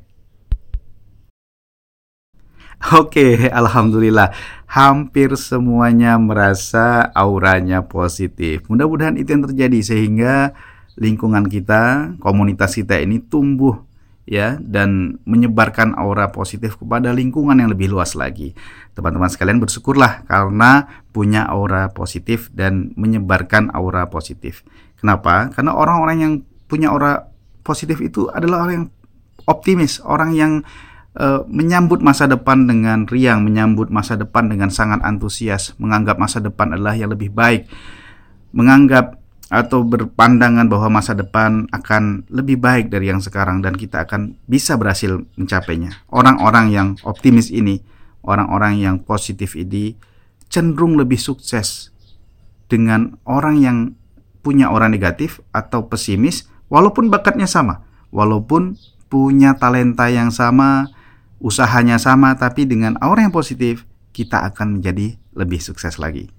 Oke, 2.96 3.52
alhamdulillah. 3.52 4.32
Hampir 4.72 5.36
semuanya 5.36 6.16
merasa 6.16 7.12
auranya 7.12 7.84
positif. 7.84 8.64
Mudah-mudahan 8.72 9.20
itu 9.20 9.36
yang 9.36 9.44
terjadi 9.52 9.80
sehingga 9.84 10.56
lingkungan 10.96 11.52
kita, 11.52 12.16
komunitas 12.24 12.72
kita 12.80 13.04
ini 13.04 13.20
tumbuh 13.20 13.84
ya 14.32 14.56
dan 14.64 15.20
menyebarkan 15.28 15.92
aura 16.00 16.32
positif 16.32 16.80
kepada 16.80 17.12
lingkungan 17.12 17.60
yang 17.60 17.68
lebih 17.68 17.92
luas 17.92 18.16
lagi. 18.16 18.56
Teman-teman 18.96 19.28
sekalian 19.28 19.60
bersyukurlah 19.60 20.24
karena 20.24 20.88
punya 21.12 21.44
aura 21.52 21.92
positif 21.92 22.48
dan 22.56 22.96
menyebarkan 22.96 23.76
aura 23.76 24.08
positif. 24.08 24.64
Kenapa? 24.96 25.52
Karena 25.52 25.76
orang-orang 25.76 26.18
yang 26.24 26.34
punya 26.72 26.96
aura 26.96 27.28
positif 27.68 28.00
itu 28.00 28.32
adalah 28.32 28.64
orang 28.64 28.76
yang 28.80 28.88
optimis, 29.52 30.00
orang 30.08 30.32
yang 30.32 30.64
uh, 31.20 31.44
menyambut 31.52 32.00
masa 32.00 32.24
depan 32.32 32.72
dengan 32.72 33.04
riang, 33.12 33.44
menyambut 33.44 33.92
masa 33.92 34.16
depan 34.16 34.48
dengan 34.48 34.72
sangat 34.72 35.04
antusias, 35.04 35.76
menganggap 35.76 36.16
masa 36.16 36.40
depan 36.40 36.72
adalah 36.72 36.96
yang 36.96 37.12
lebih 37.12 37.36
baik, 37.36 37.68
menganggap 38.56 39.21
atau 39.52 39.84
berpandangan 39.84 40.72
bahwa 40.72 41.04
masa 41.04 41.12
depan 41.12 41.68
akan 41.76 42.24
lebih 42.32 42.56
baik 42.64 42.88
dari 42.88 43.12
yang 43.12 43.20
sekarang 43.20 43.60
dan 43.60 43.76
kita 43.76 44.08
akan 44.08 44.40
bisa 44.48 44.80
berhasil 44.80 45.28
mencapainya. 45.36 45.92
Orang-orang 46.08 46.72
yang 46.72 46.88
optimis 47.04 47.52
ini, 47.52 47.84
orang-orang 48.24 48.80
yang 48.80 48.96
positif 49.04 49.60
ini 49.60 50.00
cenderung 50.48 50.96
lebih 50.96 51.20
sukses 51.20 51.92
dengan 52.72 53.20
orang 53.28 53.60
yang 53.60 53.78
punya 54.40 54.72
orang 54.72 54.96
negatif 54.96 55.44
atau 55.52 55.92
pesimis 55.92 56.48
walaupun 56.72 57.12
bakatnya 57.12 57.46
sama, 57.46 57.84
walaupun 58.16 58.80
punya 59.12 59.60
talenta 59.60 60.08
yang 60.08 60.32
sama, 60.32 60.88
usahanya 61.44 62.00
sama 62.00 62.40
tapi 62.40 62.64
dengan 62.64 62.96
orang 63.04 63.28
yang 63.28 63.36
positif 63.36 63.84
kita 64.16 64.48
akan 64.48 64.80
menjadi 64.80 65.20
lebih 65.36 65.60
sukses 65.60 66.00
lagi. 66.00 66.32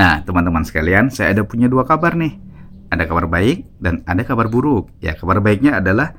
Nah, 0.00 0.24
teman-teman 0.24 0.64
sekalian, 0.64 1.12
saya 1.12 1.36
ada 1.36 1.44
punya 1.44 1.68
dua 1.68 1.84
kabar 1.84 2.16
nih. 2.16 2.40
Ada 2.88 3.04
kabar 3.04 3.28
baik 3.28 3.68
dan 3.76 4.00
ada 4.08 4.24
kabar 4.24 4.48
buruk. 4.48 4.88
Ya, 5.04 5.12
kabar 5.12 5.44
baiknya 5.44 5.76
adalah 5.76 6.16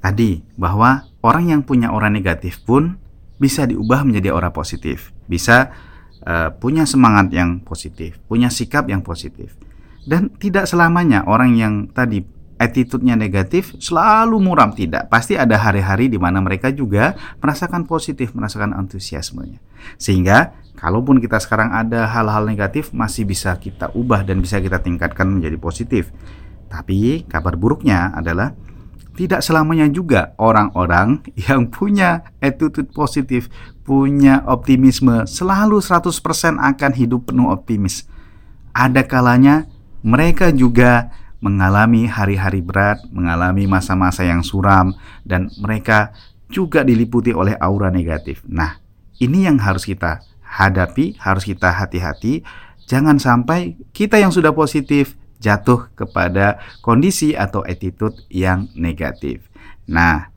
tadi 0.00 0.40
bahwa 0.56 1.04
orang 1.20 1.52
yang 1.52 1.60
punya 1.60 1.92
aura 1.92 2.08
negatif 2.08 2.64
pun 2.64 2.96
bisa 3.36 3.68
diubah 3.68 4.00
menjadi 4.08 4.32
aura 4.32 4.48
positif. 4.48 5.12
Bisa 5.28 5.76
uh, 6.24 6.56
punya 6.56 6.88
semangat 6.88 7.28
yang 7.36 7.60
positif, 7.60 8.16
punya 8.24 8.48
sikap 8.48 8.88
yang 8.88 9.04
positif. 9.04 9.60
Dan 10.08 10.32
tidak 10.40 10.64
selamanya 10.64 11.28
orang 11.28 11.52
yang 11.52 11.92
tadi 11.92 12.24
attitude-nya 12.58 13.14
negatif 13.14 13.76
selalu 13.78 14.40
muram 14.42 14.74
tidak. 14.74 15.06
Pasti 15.12 15.38
ada 15.38 15.60
hari-hari 15.60 16.10
di 16.10 16.16
mana 16.16 16.40
mereka 16.40 16.72
juga 16.74 17.12
merasakan 17.44 17.84
positif, 17.84 18.34
merasakan 18.34 18.74
antusiasmenya. 18.74 19.60
Sehingga 20.00 20.56
kalaupun 20.78 21.18
kita 21.18 21.42
sekarang 21.42 21.74
ada 21.74 22.06
hal-hal 22.06 22.46
negatif 22.46 22.94
masih 22.94 23.26
bisa 23.26 23.58
kita 23.58 23.90
ubah 23.98 24.22
dan 24.22 24.38
bisa 24.38 24.62
kita 24.62 24.78
tingkatkan 24.78 25.26
menjadi 25.26 25.58
positif. 25.58 26.14
Tapi 26.70 27.26
kabar 27.26 27.58
buruknya 27.58 28.14
adalah 28.14 28.54
tidak 29.18 29.42
selamanya 29.42 29.90
juga 29.90 30.38
orang-orang 30.38 31.26
yang 31.50 31.66
punya 31.66 32.22
attitude 32.38 32.94
positif, 32.94 33.50
punya 33.82 34.46
optimisme, 34.46 35.26
selalu 35.26 35.82
100% 35.82 36.14
akan 36.54 36.92
hidup 36.94 37.34
penuh 37.34 37.50
optimis. 37.50 38.06
Ada 38.70 39.02
kalanya 39.02 39.66
mereka 40.06 40.54
juga 40.54 41.10
mengalami 41.42 42.06
hari-hari 42.06 42.62
berat, 42.62 43.02
mengalami 43.10 43.66
masa-masa 43.66 44.22
yang 44.22 44.46
suram, 44.46 44.94
dan 45.26 45.50
mereka 45.58 46.14
juga 46.50 46.86
diliputi 46.86 47.34
oleh 47.34 47.54
aura 47.58 47.90
negatif. 47.90 48.42
Nah, 48.46 48.78
ini 49.18 49.46
yang 49.46 49.58
harus 49.58 49.82
kita 49.82 50.22
hadapi, 50.48 51.20
harus 51.20 51.44
kita 51.44 51.68
hati-hati. 51.68 52.40
Jangan 52.88 53.20
sampai 53.20 53.76
kita 53.92 54.16
yang 54.16 54.32
sudah 54.32 54.56
positif 54.56 55.20
jatuh 55.38 55.92
kepada 55.94 56.58
kondisi 56.80 57.36
atau 57.36 57.62
attitude 57.62 58.16
yang 58.32 58.66
negatif. 58.74 59.46
Nah, 59.86 60.32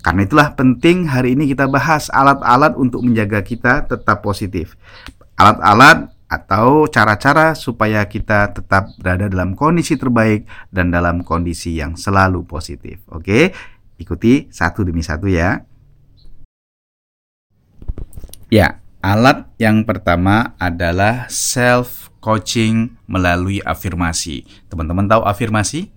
karena 0.00 0.24
itulah 0.24 0.48
penting 0.56 1.04
hari 1.12 1.36
ini 1.36 1.52
kita 1.52 1.68
bahas 1.68 2.08
alat-alat 2.08 2.74
untuk 2.80 3.04
menjaga 3.04 3.44
kita 3.44 3.84
tetap 3.84 4.24
positif. 4.24 4.74
Alat-alat 5.36 6.08
atau 6.32 6.88
cara-cara 6.88 7.52
supaya 7.52 8.08
kita 8.08 8.56
tetap 8.56 8.88
berada 8.96 9.28
dalam 9.28 9.52
kondisi 9.52 10.00
terbaik 10.00 10.48
dan 10.72 10.88
dalam 10.88 11.20
kondisi 11.20 11.76
yang 11.76 11.92
selalu 11.92 12.48
positif. 12.48 13.04
Oke, 13.12 13.52
ikuti 14.00 14.48
satu 14.48 14.80
demi 14.80 15.04
satu 15.04 15.28
ya. 15.28 15.60
Ya, 18.48 18.81
Alat 19.02 19.50
yang 19.58 19.82
pertama 19.82 20.54
adalah 20.62 21.26
self 21.26 22.14
coaching 22.22 23.02
melalui 23.10 23.58
afirmasi. 23.58 24.46
Teman-teman 24.70 25.10
tahu 25.10 25.26
afirmasi? 25.26 25.90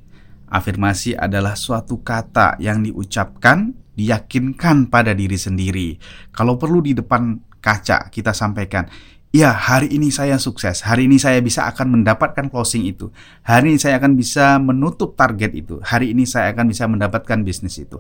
Afirmasi 0.49 1.13
adalah 1.13 1.53
suatu 1.53 2.01
kata 2.01 2.57
yang 2.57 2.81
diucapkan, 2.81 3.77
diyakinkan 3.93 4.89
pada 4.89 5.13
diri 5.13 5.37
sendiri. 5.37 6.01
Kalau 6.33 6.57
perlu 6.57 6.81
di 6.81 6.97
depan 6.97 7.37
kaca 7.61 8.09
kita 8.09 8.33
sampaikan, 8.33 8.89
Ya, 9.35 9.51
hari 9.51 9.91
ini 9.91 10.15
saya 10.15 10.39
sukses. 10.39 10.79
Hari 10.81 11.11
ini 11.11 11.19
saya 11.19 11.43
bisa 11.43 11.67
akan 11.67 11.99
mendapatkan 11.99 12.47
closing 12.47 12.87
itu. 12.87 13.11
Hari 13.43 13.75
ini 13.75 13.77
saya 13.77 13.99
akan 13.99 14.15
bisa 14.15 14.55
menutup 14.63 15.19
target 15.19 15.51
itu. 15.51 15.77
Hari 15.83 16.15
ini 16.15 16.23
saya 16.23 16.55
akan 16.55 16.71
bisa 16.71 16.87
mendapatkan 16.87 17.43
bisnis 17.43 17.75
itu 17.77 17.99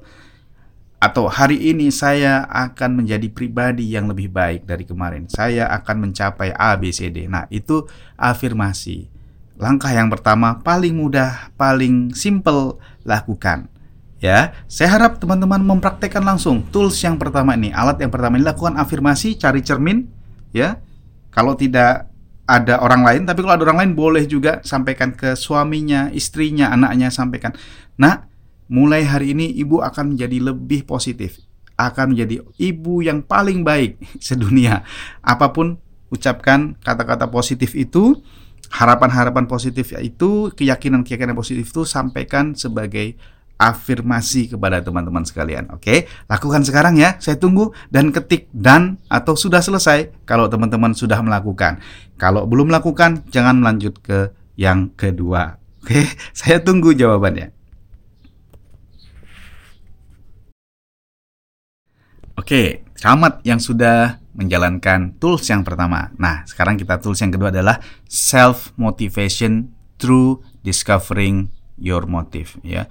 atau 1.05 1.29
hari 1.29 1.61
ini 1.69 1.93
saya 1.93 2.49
akan 2.49 3.05
menjadi 3.05 3.29
pribadi 3.29 3.93
yang 3.93 4.09
lebih 4.09 4.33
baik 4.33 4.65
dari 4.65 4.89
kemarin. 4.89 5.29
Saya 5.29 5.69
akan 5.69 6.09
mencapai 6.09 6.49
A, 6.57 6.73
B, 6.73 6.89
C, 6.89 7.13
D. 7.13 7.29
Nah, 7.29 7.45
itu 7.53 7.85
afirmasi. 8.17 9.05
Langkah 9.61 9.93
yang 9.93 10.09
pertama 10.09 10.65
paling 10.65 10.97
mudah, 10.97 11.53
paling 11.53 12.09
simple 12.17 12.81
lakukan. 13.05 13.69
Ya, 14.17 14.57
saya 14.65 14.97
harap 14.97 15.21
teman-teman 15.21 15.61
mempraktekkan 15.61 16.25
langsung 16.25 16.65
tools 16.73 16.97
yang 17.05 17.21
pertama 17.21 17.53
ini. 17.53 17.69
Alat 17.69 18.01
yang 18.01 18.09
pertama 18.09 18.41
ini 18.41 18.49
lakukan 18.49 18.73
afirmasi, 18.73 19.37
cari 19.37 19.61
cermin, 19.61 20.09
ya. 20.49 20.81
Kalau 21.29 21.53
tidak 21.53 22.09
ada 22.49 22.81
orang 22.81 23.05
lain, 23.05 23.21
tapi 23.29 23.45
kalau 23.45 23.53
ada 23.61 23.63
orang 23.69 23.85
lain 23.85 23.91
boleh 23.93 24.25
juga 24.25 24.65
sampaikan 24.65 25.13
ke 25.13 25.37
suaminya, 25.37 26.09
istrinya, 26.09 26.73
anaknya 26.73 27.13
sampaikan. 27.13 27.53
Nah, 28.01 28.25
mulai 28.67 29.05
hari 29.05 29.33
ini 29.37 29.51
ibu 29.55 29.81
akan 29.81 30.15
menjadi 30.15 30.53
lebih 30.53 30.85
positif, 30.85 31.41
akan 31.77 32.15
menjadi 32.15 32.41
ibu 32.57 33.01
yang 33.05 33.21
paling 33.21 33.61
baik 33.61 33.99
sedunia. 34.27 34.85
Apa 35.21 35.53
pun 35.53 35.77
ucapkan 36.09 36.77
kata-kata 36.81 37.29
positif 37.29 37.73
itu, 37.73 38.21
harapan-harapan 38.73 39.45
positif 39.45 39.93
itu, 39.97 40.53
keyakinan-keyakinan 40.53 41.35
positif 41.37 41.69
itu 41.69 41.83
sampaikan 41.83 42.53
sebagai 42.53 43.17
afirmasi 43.55 44.51
kepada 44.51 44.83
teman-teman 44.83 45.23
sekalian. 45.23 45.71
Oke, 45.71 46.11
lakukan 46.27 46.67
sekarang 46.67 46.99
ya. 46.99 47.15
Saya 47.23 47.39
tunggu 47.39 47.71
dan 47.87 48.11
ketik 48.11 48.51
dan 48.51 48.99
atau 49.07 49.33
sudah 49.39 49.63
selesai 49.63 50.11
kalau 50.27 50.51
teman-teman 50.51 50.91
sudah 50.91 51.19
melakukan. 51.23 51.79
Kalau 52.19 52.43
belum 52.43 52.71
melakukan, 52.71 53.23
jangan 53.31 53.63
melanjut 53.63 53.95
ke 54.03 54.35
yang 54.59 54.91
kedua. 54.95 55.59
Oke, 55.83 56.03
saya 56.39 56.59
tunggu 56.59 56.91
jawabannya. 56.91 57.54
Oke, 62.45 62.85
selamat 62.93 63.41
yang 63.41 63.57
sudah 63.57 64.21
menjalankan 64.37 65.17
tools 65.17 65.49
yang 65.49 65.65
pertama. 65.65 66.13
Nah, 66.21 66.45
sekarang 66.45 66.77
kita 66.77 67.01
tools 67.01 67.17
yang 67.17 67.33
kedua 67.33 67.49
adalah 67.49 67.81
self 68.05 68.69
motivation 68.77 69.73
through 69.97 70.45
discovering 70.61 71.49
your 71.73 72.05
motive 72.05 72.53
ya. 72.61 72.85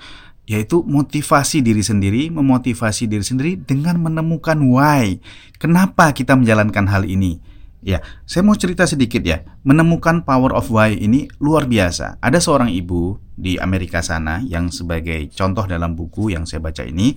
Yaitu 0.51 0.83
motivasi 0.83 1.63
diri 1.63 1.87
sendiri, 1.87 2.35
memotivasi 2.35 3.07
diri 3.07 3.23
sendiri 3.23 3.55
dengan 3.63 4.03
menemukan 4.03 4.59
why. 4.59 5.23
Kenapa 5.63 6.11
kita 6.11 6.35
menjalankan 6.35 6.91
hal 6.91 7.07
ini? 7.07 7.39
Ya, 7.79 8.03
saya 8.27 8.43
mau 8.43 8.59
cerita 8.59 8.91
sedikit 8.91 9.23
ya. 9.23 9.47
Menemukan 9.63 10.27
power 10.27 10.51
of 10.51 10.67
why 10.67 10.99
ini 10.99 11.31
luar 11.39 11.71
biasa. 11.71 12.19
Ada 12.19 12.43
seorang 12.43 12.75
ibu 12.75 13.23
di 13.39 13.55
Amerika 13.63 14.03
sana 14.03 14.43
yang 14.43 14.75
sebagai 14.75 15.31
contoh 15.31 15.63
dalam 15.71 15.95
buku 15.95 16.35
yang 16.35 16.43
saya 16.43 16.59
baca 16.59 16.83
ini, 16.83 17.15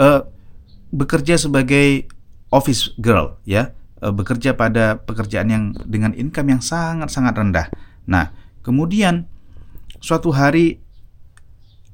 uh, 0.00 0.37
bekerja 0.90 1.36
sebagai 1.36 2.08
office 2.48 2.96
girl 3.00 3.36
ya, 3.44 3.72
eh, 4.00 4.12
bekerja 4.12 4.56
pada 4.56 5.00
pekerjaan 5.02 5.48
yang 5.48 5.64
dengan 5.84 6.14
income 6.16 6.58
yang 6.58 6.62
sangat-sangat 6.64 7.34
rendah. 7.36 7.66
Nah, 8.08 8.32
kemudian 8.64 9.28
suatu 10.00 10.32
hari 10.32 10.80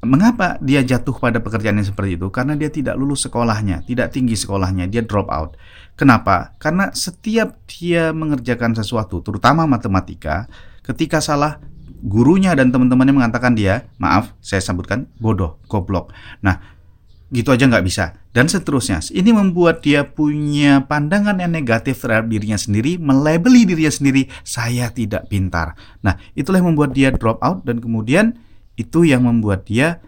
Mengapa 0.04 0.60
dia 0.60 0.84
jatuh 0.84 1.16
pada 1.16 1.40
pekerjaan 1.40 1.80
yang 1.80 1.88
seperti 1.88 2.20
itu? 2.20 2.28
Karena 2.28 2.52
dia 2.54 2.68
tidak 2.68 2.94
lulus 3.00 3.24
sekolahnya, 3.24 3.82
tidak 3.88 4.12
tinggi 4.12 4.36
sekolahnya, 4.36 4.84
dia 4.86 5.00
drop 5.00 5.32
out. 5.32 5.56
Kenapa? 5.96 6.52
Karena 6.60 6.92
setiap 6.92 7.56
dia 7.64 8.12
mengerjakan 8.12 8.76
sesuatu, 8.76 9.24
terutama 9.24 9.64
matematika, 9.64 10.44
ketika 10.84 11.24
salah, 11.24 11.56
gurunya 12.04 12.52
dan 12.52 12.68
teman-temannya 12.68 13.16
mengatakan 13.16 13.56
dia, 13.56 13.88
maaf, 13.96 14.36
saya 14.44 14.60
sebutkan 14.60 15.08
bodoh, 15.16 15.56
goblok. 15.72 16.12
Nah, 16.44 16.73
gitu 17.34 17.50
aja 17.50 17.66
nggak 17.66 17.82
bisa. 17.82 18.14
Dan 18.30 18.46
seterusnya. 18.46 19.02
Ini 19.10 19.34
membuat 19.34 19.82
dia 19.82 20.06
punya 20.06 20.86
pandangan 20.86 21.42
yang 21.42 21.50
negatif 21.50 21.98
terhadap 21.98 22.30
dirinya 22.30 22.54
sendiri, 22.54 22.94
melabeli 23.02 23.66
dirinya 23.66 23.90
sendiri, 23.90 24.30
saya 24.46 24.94
tidak 24.94 25.26
pintar. 25.26 25.74
Nah, 26.06 26.14
itulah 26.38 26.62
yang 26.62 26.70
membuat 26.70 26.94
dia 26.94 27.10
drop 27.10 27.42
out 27.42 27.66
dan 27.66 27.82
kemudian 27.82 28.38
itu 28.78 29.02
yang 29.02 29.26
membuat 29.26 29.66
dia 29.66 29.98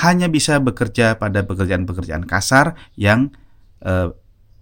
hanya 0.00 0.32
bisa 0.32 0.56
bekerja 0.64 1.20
pada 1.20 1.44
pekerjaan-pekerjaan 1.44 2.24
kasar 2.24 2.80
yang 2.96 3.28
eh, 3.84 4.08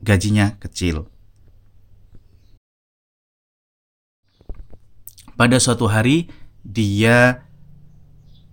gajinya 0.02 0.58
kecil. 0.58 1.06
Pada 5.38 5.56
suatu 5.56 5.88
hari 5.88 6.28
dia 6.66 7.46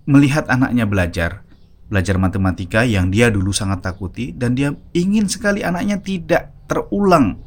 melihat 0.07 0.47
anaknya 0.47 0.87
belajar, 0.87 1.43
belajar 1.87 2.19
matematika 2.19 2.83
yang 2.83 3.07
dia 3.07 3.31
dulu 3.31 3.55
sangat 3.55 3.83
takuti 3.83 4.35
dan 4.35 4.53
dia 4.53 4.75
ingin 4.91 5.31
sekali 5.31 5.63
anaknya 5.63 5.99
tidak 6.03 6.51
terulang 6.67 7.39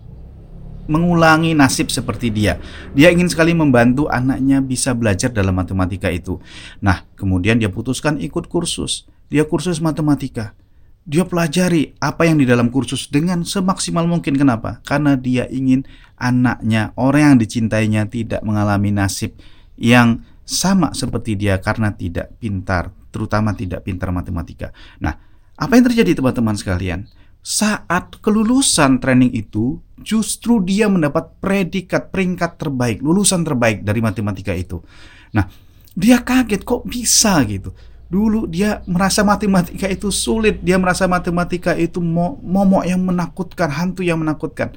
mengulangi 0.90 1.54
nasib 1.54 1.86
seperti 1.92 2.34
dia. 2.34 2.58
Dia 2.98 3.14
ingin 3.14 3.30
sekali 3.30 3.54
membantu 3.54 4.10
anaknya 4.10 4.58
bisa 4.58 4.90
belajar 4.90 5.30
dalam 5.30 5.54
matematika 5.54 6.10
itu. 6.10 6.42
Nah, 6.82 7.06
kemudian 7.14 7.62
dia 7.62 7.70
putuskan 7.70 8.18
ikut 8.18 8.50
kursus. 8.50 9.06
Dia 9.30 9.46
kursus 9.46 9.78
matematika. 9.78 10.58
Dia 11.06 11.22
pelajari 11.22 11.94
apa 12.02 12.26
yang 12.26 12.42
di 12.42 12.46
dalam 12.46 12.74
kursus 12.74 13.06
dengan 13.06 13.46
semaksimal 13.46 14.04
mungkin. 14.10 14.34
Kenapa? 14.34 14.82
Karena 14.82 15.14
dia 15.14 15.46
ingin 15.46 15.86
anaknya, 16.18 16.90
orang 16.98 17.34
yang 17.34 17.38
dicintainya 17.38 18.10
tidak 18.10 18.42
mengalami 18.42 18.90
nasib 18.90 19.38
yang 19.78 20.26
sama 20.44 20.90
seperti 20.92 21.38
dia 21.38 21.62
karena 21.62 21.94
tidak 21.94 22.34
pintar, 22.42 22.90
terutama 23.10 23.52
tidak 23.52 23.84
pintar 23.84 24.14
matematika. 24.14 24.70
Nah, 25.02 25.18
apa 25.54 25.72
yang 25.76 25.84
terjadi 25.86 26.16
teman-teman 26.16 26.56
sekalian? 26.56 27.06
saat 27.40 28.20
kelulusan 28.20 29.00
training 29.00 29.32
itu 29.32 29.80
justru 30.00 30.60
dia 30.60 30.92
mendapat 30.92 31.40
predikat 31.40 32.12
peringkat 32.12 32.60
terbaik, 32.60 33.00
lulusan 33.00 33.44
terbaik 33.44 33.80
dari 33.80 34.00
matematika 34.04 34.52
itu. 34.52 34.84
Nah, 35.32 35.48
dia 35.96 36.20
kaget 36.20 36.62
kok 36.64 36.84
bisa 36.84 37.40
gitu. 37.48 37.72
Dulu 38.10 38.50
dia 38.50 38.82
merasa 38.90 39.22
matematika 39.22 39.86
itu 39.88 40.10
sulit, 40.12 40.60
dia 40.60 40.76
merasa 40.76 41.06
matematika 41.06 41.72
itu 41.78 42.02
momok 42.02 42.84
yang 42.84 43.00
menakutkan, 43.00 43.70
hantu 43.70 44.02
yang 44.04 44.20
menakutkan. 44.20 44.76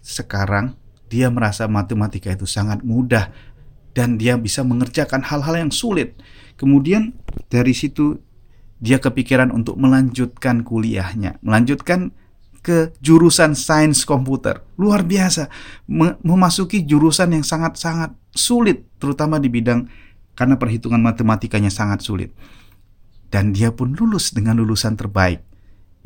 Sekarang 0.00 0.78
dia 1.10 1.28
merasa 1.28 1.66
matematika 1.66 2.32
itu 2.32 2.46
sangat 2.46 2.80
mudah 2.86 3.34
dan 3.92 4.16
dia 4.16 4.38
bisa 4.38 4.62
mengerjakan 4.62 5.26
hal-hal 5.26 5.66
yang 5.66 5.72
sulit. 5.74 6.16
Kemudian 6.56 7.12
dari 7.52 7.76
situ 7.76 8.16
dia 8.76 9.00
kepikiran 9.00 9.52
untuk 9.52 9.80
melanjutkan 9.80 10.60
kuliahnya, 10.60 11.40
melanjutkan 11.40 12.12
ke 12.60 12.90
jurusan 12.98 13.54
sains 13.54 14.02
komputer. 14.02 14.66
Luar 14.74 15.06
biasa, 15.06 15.46
memasuki 16.26 16.82
jurusan 16.82 17.38
yang 17.38 17.46
sangat-sangat 17.46 18.10
sulit, 18.34 18.82
terutama 18.98 19.38
di 19.38 19.46
bidang 19.46 19.86
karena 20.34 20.58
perhitungan 20.58 20.98
matematikanya 20.98 21.70
sangat 21.70 22.02
sulit. 22.02 22.34
Dan 23.30 23.54
dia 23.54 23.70
pun 23.70 23.94
lulus 23.94 24.34
dengan 24.34 24.58
lulusan 24.58 24.98
terbaik. 24.98 25.46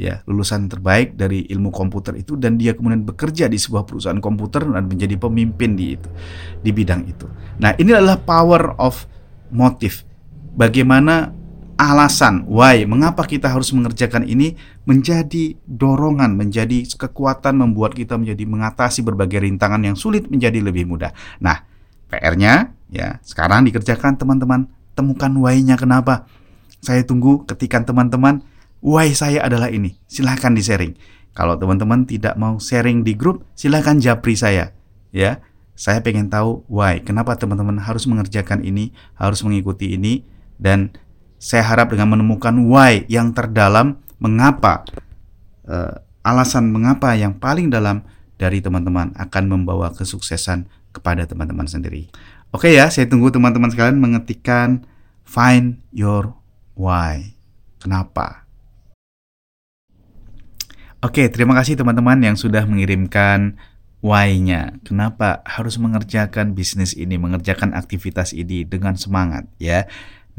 Ya, 0.00 0.24
lulusan 0.24 0.64
terbaik 0.72 1.12
dari 1.12 1.44
ilmu 1.52 1.68
komputer 1.68 2.16
itu 2.16 2.32
dan 2.32 2.56
dia 2.56 2.72
kemudian 2.72 3.04
bekerja 3.04 3.52
di 3.52 3.60
sebuah 3.60 3.84
perusahaan 3.84 4.16
komputer 4.16 4.64
dan 4.64 4.88
menjadi 4.88 5.20
pemimpin 5.20 5.76
di 5.76 5.92
itu 5.92 6.08
di 6.64 6.72
bidang 6.72 7.04
itu. 7.04 7.28
Nah, 7.60 7.76
ini 7.76 7.92
adalah 7.92 8.16
power 8.16 8.80
of 8.80 9.04
motive. 9.52 10.09
Bagaimana 10.54 11.34
alasan 11.80 12.44
why 12.44 12.84
mengapa 12.84 13.24
kita 13.24 13.48
harus 13.48 13.72
mengerjakan 13.72 14.28
ini 14.28 14.52
menjadi 14.84 15.56
dorongan, 15.64 16.36
menjadi 16.36 16.84
kekuatan 16.84 17.56
membuat 17.56 17.96
kita 17.96 18.20
menjadi 18.20 18.44
mengatasi 18.44 19.00
berbagai 19.00 19.40
rintangan 19.40 19.80
yang 19.80 19.96
sulit 19.96 20.28
menjadi 20.28 20.60
lebih 20.60 20.84
mudah. 20.84 21.16
Nah, 21.40 21.64
PR-nya 22.12 22.76
ya 22.92 23.16
sekarang 23.24 23.64
dikerjakan 23.64 24.20
teman-teman. 24.20 24.68
Temukan 24.92 25.32
why-nya 25.40 25.80
kenapa. 25.80 26.28
Saya 26.84 27.06
tunggu 27.06 27.48
ketika 27.48 27.80
teman-teman 27.80 28.44
why 28.84 29.08
saya 29.16 29.40
adalah 29.40 29.72
ini. 29.72 29.96
Silahkan 30.04 30.52
di-sharing. 30.52 30.92
Kalau 31.32 31.56
teman-teman 31.56 32.04
tidak 32.04 32.34
mau 32.36 32.58
sharing 32.60 33.06
di 33.06 33.16
grup, 33.16 33.46
silahkan 33.56 33.96
japri 34.02 34.34
saya. 34.36 34.74
Ya, 35.14 35.40
saya 35.78 36.04
pengen 36.04 36.28
tahu 36.28 36.66
why. 36.68 37.00
Kenapa 37.00 37.38
teman-teman 37.38 37.80
harus 37.80 38.04
mengerjakan 38.04 38.66
ini, 38.66 38.92
harus 39.16 39.40
mengikuti 39.46 39.94
ini, 39.94 40.26
dan 40.60 40.92
saya 41.40 41.64
harap 41.64 41.88
dengan 41.88 42.12
menemukan 42.12 42.52
why 42.68 43.08
yang 43.08 43.32
terdalam, 43.32 43.96
mengapa 44.20 44.84
uh, 45.64 46.04
alasan 46.20 46.68
mengapa 46.68 47.16
yang 47.16 47.40
paling 47.40 47.72
dalam 47.72 48.04
dari 48.36 48.60
teman-teman 48.60 49.16
akan 49.16 49.44
membawa 49.48 49.88
kesuksesan 49.96 50.68
kepada 50.92 51.24
teman-teman 51.24 51.64
sendiri. 51.64 52.12
Oke 52.52 52.76
ya, 52.76 52.92
saya 52.92 53.08
tunggu 53.08 53.32
teman-teman 53.32 53.72
sekalian 53.72 53.96
mengetikkan 53.96 54.84
find 55.24 55.80
your 55.96 56.36
why. 56.76 57.32
Kenapa? 57.80 58.44
Oke, 61.00 61.32
terima 61.32 61.56
kasih 61.56 61.80
teman-teman 61.80 62.20
yang 62.20 62.36
sudah 62.36 62.68
mengirimkan 62.68 63.56
why-nya. 64.04 64.76
Kenapa 64.84 65.40
harus 65.48 65.80
mengerjakan 65.80 66.52
bisnis 66.52 66.92
ini, 66.92 67.16
mengerjakan 67.16 67.72
aktivitas 67.72 68.36
ini 68.36 68.68
dengan 68.68 69.00
semangat 69.00 69.48
ya. 69.56 69.88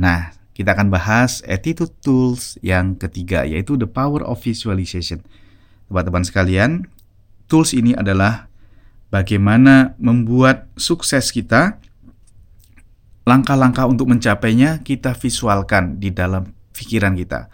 Nah, 0.02 0.34
kita 0.58 0.74
akan 0.74 0.90
bahas 0.90 1.46
attitude 1.46 1.94
tools 2.02 2.58
yang 2.66 2.98
ketiga 2.98 3.46
yaitu 3.46 3.78
the 3.78 3.86
power 3.86 4.26
of 4.26 4.42
visualization. 4.42 5.22
Teman-teman 5.86 6.26
sekalian, 6.26 6.90
tools 7.46 7.78
ini 7.78 7.94
adalah 7.94 8.50
bagaimana 9.14 9.94
membuat 10.02 10.66
sukses 10.74 11.30
kita 11.30 11.78
langkah-langkah 13.30 13.86
untuk 13.86 14.10
mencapainya 14.10 14.82
kita 14.82 15.14
visualkan 15.14 16.02
di 16.02 16.10
dalam 16.10 16.50
pikiran 16.74 17.14
kita 17.14 17.54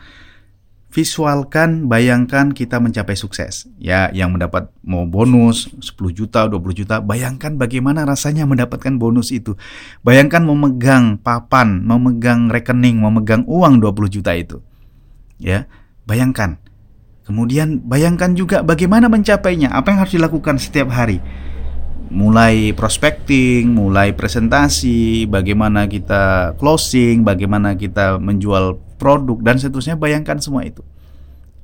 visualkan, 0.87 1.91
bayangkan 1.91 2.55
kita 2.55 2.79
mencapai 2.79 3.13
sukses. 3.19 3.67
Ya, 3.77 4.07
yang 4.15 4.33
mendapat 4.33 4.71
mau 4.81 5.03
bonus 5.03 5.67
10 5.83 6.15
juta, 6.15 6.47
20 6.47 6.73
juta, 6.73 6.95
bayangkan 7.03 7.59
bagaimana 7.59 8.07
rasanya 8.07 8.47
mendapatkan 8.47 8.95
bonus 8.95 9.35
itu. 9.35 9.59
Bayangkan 10.01 10.47
memegang 10.47 11.19
papan, 11.19 11.83
memegang 11.83 12.47
rekening, 12.47 13.03
memegang 13.03 13.43
uang 13.45 13.83
20 13.83 14.07
juta 14.09 14.31
itu. 14.33 14.63
Ya, 15.37 15.67
bayangkan. 16.07 16.57
Kemudian 17.27 17.83
bayangkan 17.83 18.31
juga 18.39 18.63
bagaimana 18.63 19.11
mencapainya, 19.11 19.67
apa 19.75 19.91
yang 19.91 19.99
harus 19.99 20.15
dilakukan 20.15 20.55
setiap 20.55 20.87
hari. 20.95 21.19
Mulai 22.07 22.71
prospecting, 22.71 23.67
mulai 23.67 24.15
presentasi, 24.15 25.27
bagaimana 25.27 25.91
kita 25.91 26.55
closing, 26.55 27.27
bagaimana 27.27 27.75
kita 27.75 28.15
menjual 28.15 28.79
produk 28.97 29.37
dan 29.41 29.61
seterusnya 29.61 29.95
bayangkan 29.95 30.41
semua 30.41 30.65
itu. 30.65 30.81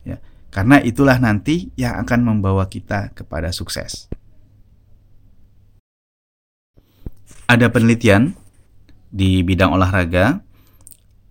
Ya 0.06 0.22
karena 0.54 0.78
itulah 0.86 1.17
nanti 1.17 1.74
yang 1.74 1.98
akan 2.06 2.22
membawa 2.22 2.69
kita 2.69 3.10
kepada 3.17 3.50
sukses. 3.50 4.06
Ada 7.50 7.74
penelitian 7.74 8.38
di 9.10 9.41
bidang 9.41 9.74
olahraga 9.74 10.46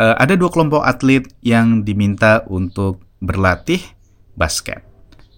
uh, 0.02 0.16
ada 0.18 0.34
dua 0.34 0.50
kelompok 0.50 0.82
atlet 0.82 1.22
yang 1.46 1.86
diminta 1.86 2.42
untuk 2.50 3.06
berlatih 3.22 3.78
basket. 4.34 4.82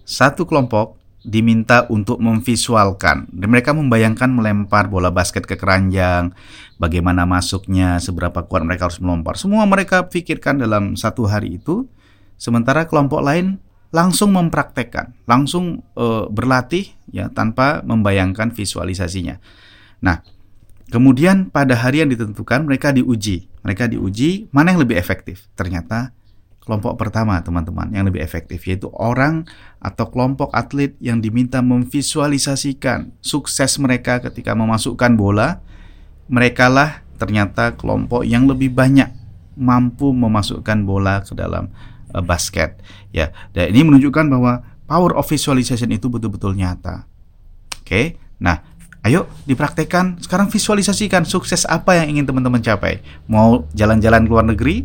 Satu 0.01 0.49
kelompok 0.49 0.97
diminta 1.25 1.89
untuk 1.89 2.21
memvisualkan 2.21 3.25
dan 3.33 3.47
mereka 3.49 3.73
membayangkan 3.73 4.29
melempar 4.29 4.85
bola 4.87 5.09
basket 5.09 5.49
ke 5.49 5.57
keranjang, 5.57 6.31
bagaimana 6.77 7.25
masuknya, 7.25 7.97
seberapa 7.97 8.45
kuat 8.45 8.61
mereka 8.61 8.87
harus 8.87 9.01
melempar. 9.01 9.35
Semua 9.35 9.65
mereka 9.65 10.05
pikirkan 10.05 10.61
dalam 10.61 10.93
satu 10.93 11.25
hari 11.25 11.57
itu. 11.57 11.89
Sementara 12.37 12.85
kelompok 12.85 13.25
lain 13.25 13.57
langsung 13.95 14.35
mempraktekkan, 14.35 15.15
langsung 15.23 15.81
e, 15.95 16.27
berlatih 16.29 16.91
ya 17.09 17.31
tanpa 17.31 17.79
membayangkan 17.81 18.51
visualisasinya. 18.51 19.39
Nah, 20.03 20.19
kemudian 20.91 21.47
pada 21.47 21.79
hari 21.79 22.03
yang 22.03 22.11
ditentukan 22.11 22.67
mereka 22.67 22.91
diuji. 22.91 23.47
Mereka 23.65 23.89
diuji 23.89 24.51
mana 24.51 24.75
yang 24.75 24.83
lebih 24.83 24.99
efektif. 24.99 25.47
Ternyata 25.55 26.11
kelompok 26.65 26.97
pertama 26.97 27.37
teman-teman 27.45 27.93
yang 27.93 28.09
lebih 28.09 28.25
efektif 28.25 28.65
yaitu 28.65 28.89
orang 28.97 29.45
atau 29.77 30.09
kelompok 30.09 30.49
atlet 30.51 30.97
yang 30.97 31.21
diminta 31.21 31.61
memvisualisasikan 31.61 33.13
sukses 33.21 33.77
mereka 33.77 34.17
ketika 34.19 34.57
memasukkan 34.57 35.13
bola 35.13 35.61
mereka 36.25 36.67
lah 36.67 37.05
ternyata 37.21 37.77
kelompok 37.77 38.25
yang 38.25 38.49
lebih 38.49 38.73
banyak 38.73 39.13
mampu 39.55 40.11
memasukkan 40.11 40.83
bola 40.83 41.23
ke 41.23 41.33
dalam 41.33 41.71
uh, 42.11 42.23
basket 42.23 42.79
ya. 43.15 43.31
Dan 43.55 43.71
ini 43.71 43.87
menunjukkan 43.87 44.25
bahwa 44.27 44.61
power 44.85 45.15
of 45.15 45.25
visualization 45.25 45.89
itu 45.95 46.11
betul-betul 46.11 46.53
nyata. 46.53 47.07
Oke. 47.81 48.19
Nah, 48.41 48.61
ayo 49.07 49.31
dipraktekkan. 49.47 50.19
Sekarang 50.19 50.51
visualisasikan 50.51 51.23
sukses 51.23 51.63
apa 51.65 51.95
yang 52.03 52.17
ingin 52.17 52.25
teman-teman 52.27 52.59
capai. 52.59 52.99
Mau 53.31 53.65
jalan-jalan 53.71 54.27
ke 54.27 54.29
luar 54.29 54.45
negeri, 54.45 54.83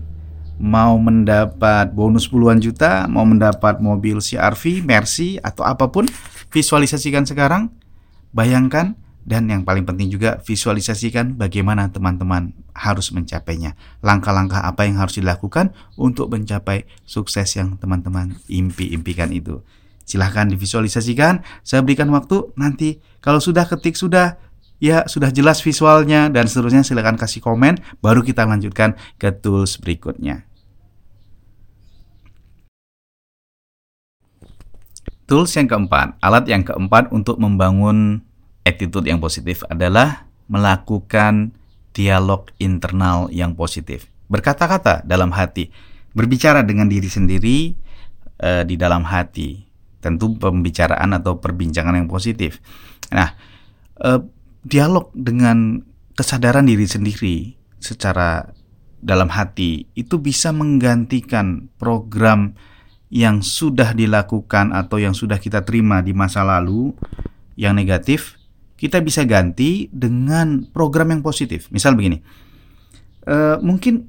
mau 0.61 1.01
mendapat 1.01 1.97
bonus 1.97 2.29
puluhan 2.29 2.61
juta, 2.61 3.09
mau 3.09 3.25
mendapat 3.25 3.81
mobil 3.81 4.21
CRV, 4.21 4.85
Mercy 4.85 5.41
atau 5.41 5.65
apa 5.65 5.89
pun, 5.89 6.05
visualisasikan 6.53 7.25
sekarang. 7.25 7.73
Bayangkan 8.31 8.95
dan 9.25 9.49
yang 9.49 9.65
paling 9.65 9.89
penting 9.89 10.13
juga 10.13 10.37
visualisasikan 10.45 11.35
bagaimana 11.41 11.89
teman-teman 11.89 12.53
harus 12.77 13.09
mencapainya. 13.11 13.73
Langkah-langkah 14.05 14.61
apa 14.61 14.85
yang 14.85 15.01
harus 15.01 15.17
dilakukan 15.17 15.73
untuk 15.97 16.29
mencapai 16.29 16.85
sukses 17.09 17.57
yang 17.57 17.81
teman-teman 17.81 18.37
impi-impikan 18.47 19.33
itu. 19.33 19.65
Silahkan 20.05 20.45
divisualisasikan, 20.45 21.41
saya 21.65 21.81
berikan 21.81 22.13
waktu 22.13 22.53
nanti 22.59 23.01
kalau 23.25 23.39
sudah 23.39 23.65
ketik 23.65 23.95
sudah 23.97 24.37
ya 24.81 25.05
sudah 25.07 25.31
jelas 25.31 25.61
visualnya 25.61 26.33
dan 26.33 26.49
seterusnya 26.49 26.83
silahkan 26.83 27.15
kasih 27.15 27.45
komen 27.45 27.79
baru 28.01 28.25
kita 28.25 28.49
lanjutkan 28.49 28.97
ke 29.21 29.31
tools 29.31 29.79
berikutnya. 29.79 30.50
Tools 35.31 35.55
yang 35.55 35.71
keempat, 35.71 36.19
alat 36.19 36.51
yang 36.51 36.67
keempat 36.67 37.15
untuk 37.15 37.39
membangun 37.39 38.19
attitude 38.67 39.07
yang 39.07 39.23
positif 39.23 39.63
adalah 39.71 40.27
melakukan 40.51 41.55
dialog 41.95 42.51
internal 42.59 43.31
yang 43.31 43.55
positif. 43.55 44.11
Berkata-kata 44.27 45.07
dalam 45.07 45.31
hati, 45.31 45.71
berbicara 46.19 46.67
dengan 46.67 46.91
diri 46.91 47.07
sendiri 47.07 47.59
uh, 48.43 48.67
di 48.67 48.75
dalam 48.75 49.07
hati. 49.07 49.63
Tentu 50.03 50.35
pembicaraan 50.35 51.15
atau 51.15 51.39
perbincangan 51.39 51.95
yang 51.95 52.11
positif. 52.11 52.59
Nah, 53.15 53.31
uh, 54.03 54.19
dialog 54.67 55.15
dengan 55.15 55.79
kesadaran 56.19 56.67
diri 56.67 56.91
sendiri 56.91 57.55
secara 57.79 58.51
dalam 58.99 59.31
hati 59.31 59.89
itu 59.95 60.19
bisa 60.19 60.51
menggantikan 60.51 61.71
program 61.79 62.59
yang 63.11 63.43
sudah 63.43 63.91
dilakukan 63.91 64.71
atau 64.71 65.03
yang 65.03 65.13
sudah 65.13 65.43
kita 65.43 65.67
terima 65.67 65.99
di 65.99 66.15
masa 66.15 66.47
lalu 66.47 66.95
yang 67.59 67.75
negatif, 67.75 68.39
kita 68.79 69.03
bisa 69.03 69.27
ganti 69.27 69.91
dengan 69.91 70.65
program 70.71 71.11
yang 71.13 71.21
positif. 71.21 71.67
Misal 71.75 71.99
begini, 71.99 72.23
e, 73.27 73.59
mungkin 73.61 74.09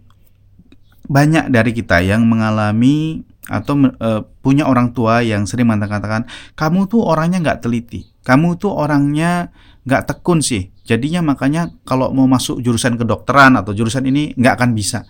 banyak 1.09 1.49
dari 1.49 1.73
kita 1.73 1.99
yang 2.05 2.23
mengalami 2.29 3.25
atau 3.49 3.73
e, 3.89 4.09
punya 4.39 4.69
orang 4.69 4.93
tua 4.93 5.25
yang 5.25 5.49
sering 5.49 5.67
mengatakan, 5.67 6.29
kamu 6.53 6.85
tuh 6.85 7.01
orangnya 7.01 7.41
nggak 7.41 7.67
teliti, 7.67 8.05
kamu 8.21 8.61
tuh 8.61 8.71
orangnya 8.71 9.49
nggak 9.81 10.13
tekun 10.13 10.45
sih. 10.45 10.69
Jadinya 10.85 11.25
makanya 11.25 11.73
kalau 11.89 12.13
mau 12.13 12.29
masuk 12.29 12.61
jurusan 12.61 13.01
kedokteran 13.01 13.57
atau 13.57 13.73
jurusan 13.73 14.05
ini 14.05 14.37
nggak 14.37 14.61
akan 14.61 14.71
bisa. 14.77 15.03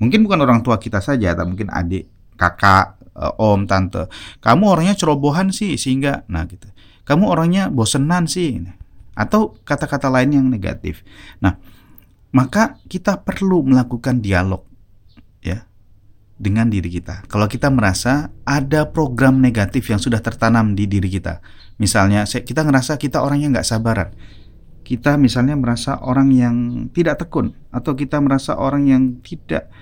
Mungkin 0.00 0.20
bukan 0.20 0.40
orang 0.44 0.60
tua 0.60 0.76
kita 0.76 1.00
saja, 1.00 1.32
atau 1.36 1.48
mungkin 1.48 1.68
adik, 1.68 2.08
kakak, 2.36 2.95
om 3.40 3.64
tante 3.64 4.12
kamu 4.44 4.64
orangnya 4.76 4.94
cerobohan 4.94 5.48
sih 5.50 5.80
sehingga. 5.80 6.28
Nah 6.28 6.44
gitu. 6.44 6.68
Kamu 7.08 7.32
orangnya 7.32 7.72
bosenan 7.72 8.28
sih. 8.28 8.60
Atau 9.16 9.56
kata-kata 9.64 10.12
lain 10.12 10.36
yang 10.36 10.46
negatif. 10.52 11.00
Nah 11.40 11.56
maka 12.36 12.76
kita 12.84 13.24
perlu 13.24 13.64
melakukan 13.64 14.20
dialog 14.20 14.60
ya 15.40 15.64
dengan 16.36 16.68
diri 16.68 16.92
kita. 16.92 17.24
Kalau 17.32 17.48
kita 17.48 17.72
merasa 17.72 18.28
ada 18.44 18.92
program 18.92 19.40
negatif 19.40 19.88
yang 19.88 19.96
sudah 19.96 20.20
tertanam 20.20 20.76
di 20.76 20.84
diri 20.84 21.08
kita, 21.08 21.40
misalnya 21.80 22.28
kita 22.28 22.60
ngerasa 22.60 23.00
kita 23.00 23.24
orangnya 23.24 23.56
nggak 23.56 23.68
sabaran, 23.68 24.12
kita 24.84 25.16
misalnya 25.16 25.56
merasa 25.56 25.96
orang 26.04 26.28
yang 26.28 26.56
tidak 26.92 27.24
tekun, 27.24 27.56
atau 27.72 27.96
kita 27.96 28.20
merasa 28.20 28.52
orang 28.60 28.84
yang 28.84 29.02
tidak 29.24 29.72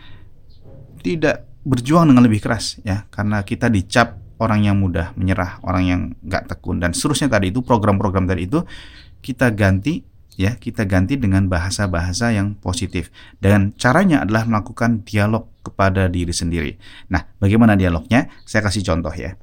tidak 1.02 1.50
berjuang 1.64 2.12
dengan 2.12 2.22
lebih 2.28 2.44
keras 2.44 2.78
ya 2.84 3.08
karena 3.08 3.40
kita 3.40 3.72
dicap 3.72 4.20
orang 4.38 4.68
yang 4.68 4.76
mudah 4.76 5.16
menyerah, 5.16 5.58
orang 5.64 5.84
yang 5.84 6.00
nggak 6.20 6.52
tekun 6.52 6.78
dan 6.82 6.92
seterusnya 6.92 7.32
tadi 7.32 7.48
itu 7.48 7.64
program-program 7.64 8.28
tadi 8.28 8.44
itu 8.44 8.60
kita 9.24 9.48
ganti 9.56 10.04
ya 10.34 10.58
kita 10.58 10.84
ganti 10.84 11.14
dengan 11.14 11.46
bahasa-bahasa 11.46 12.34
yang 12.34 12.58
positif 12.58 13.08
dan 13.38 13.72
caranya 13.78 14.26
adalah 14.26 14.44
melakukan 14.44 15.06
dialog 15.06 15.48
kepada 15.64 16.10
diri 16.10 16.34
sendiri. 16.34 16.76
Nah, 17.08 17.24
bagaimana 17.40 17.78
dialognya? 17.78 18.28
Saya 18.44 18.66
kasih 18.66 18.84
contoh 18.84 19.14
ya. 19.14 19.38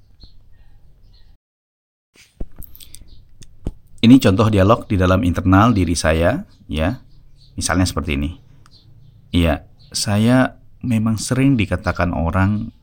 Ini 4.02 4.18
contoh 4.18 4.50
dialog 4.50 4.90
di 4.90 4.98
dalam 4.98 5.22
internal 5.22 5.74
diri 5.74 5.94
saya 5.98 6.46
ya. 6.66 7.02
Misalnya 7.54 7.86
seperti 7.86 8.18
ini. 8.18 8.32
Iya, 9.32 9.64
saya 9.94 10.61
memang 10.82 11.18
sering 11.18 11.58
dikatakan 11.58 12.14
orang 12.14 12.74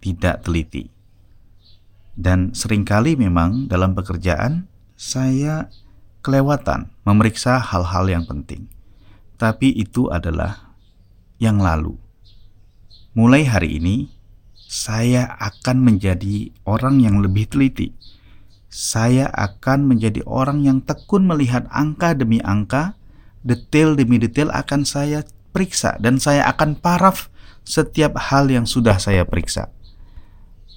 tidak 0.00 0.46
teliti. 0.46 0.90
Dan 2.16 2.52
sering 2.56 2.82
kali 2.82 3.14
memang 3.14 3.70
dalam 3.70 3.94
pekerjaan 3.94 4.66
saya 4.98 5.70
kelewatan 6.20 6.92
memeriksa 7.06 7.60
hal-hal 7.60 8.06
yang 8.10 8.24
penting. 8.26 8.68
Tapi 9.40 9.72
itu 9.72 10.12
adalah 10.12 10.76
yang 11.40 11.56
lalu. 11.56 11.96
Mulai 13.16 13.48
hari 13.48 13.80
ini 13.80 14.12
saya 14.70 15.34
akan 15.40 15.82
menjadi 15.82 16.52
orang 16.68 17.00
yang 17.00 17.18
lebih 17.24 17.48
teliti. 17.48 17.96
Saya 18.70 19.26
akan 19.34 19.90
menjadi 19.90 20.22
orang 20.30 20.62
yang 20.62 20.78
tekun 20.78 21.26
melihat 21.26 21.66
angka 21.74 22.14
demi 22.14 22.38
angka, 22.44 22.94
detail 23.42 23.98
demi 23.98 24.22
detail 24.22 24.52
akan 24.54 24.86
saya 24.86 25.26
periksa 25.50 25.98
dan 25.98 26.22
saya 26.22 26.46
akan 26.50 26.78
paraf 26.78 27.30
setiap 27.66 28.16
hal 28.18 28.50
yang 28.50 28.64
sudah 28.66 28.96
saya 28.98 29.22
periksa. 29.26 29.70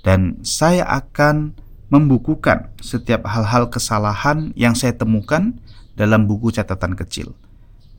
Dan 0.03 0.43
saya 0.43 0.83
akan 0.83 1.55
membukukan 1.87 2.73
setiap 2.83 3.23
hal-hal 3.29 3.71
kesalahan 3.71 4.51
yang 4.57 4.75
saya 4.75 4.97
temukan 4.97 5.55
dalam 5.95 6.27
buku 6.27 6.51
catatan 6.51 6.97
kecil. 6.97 7.37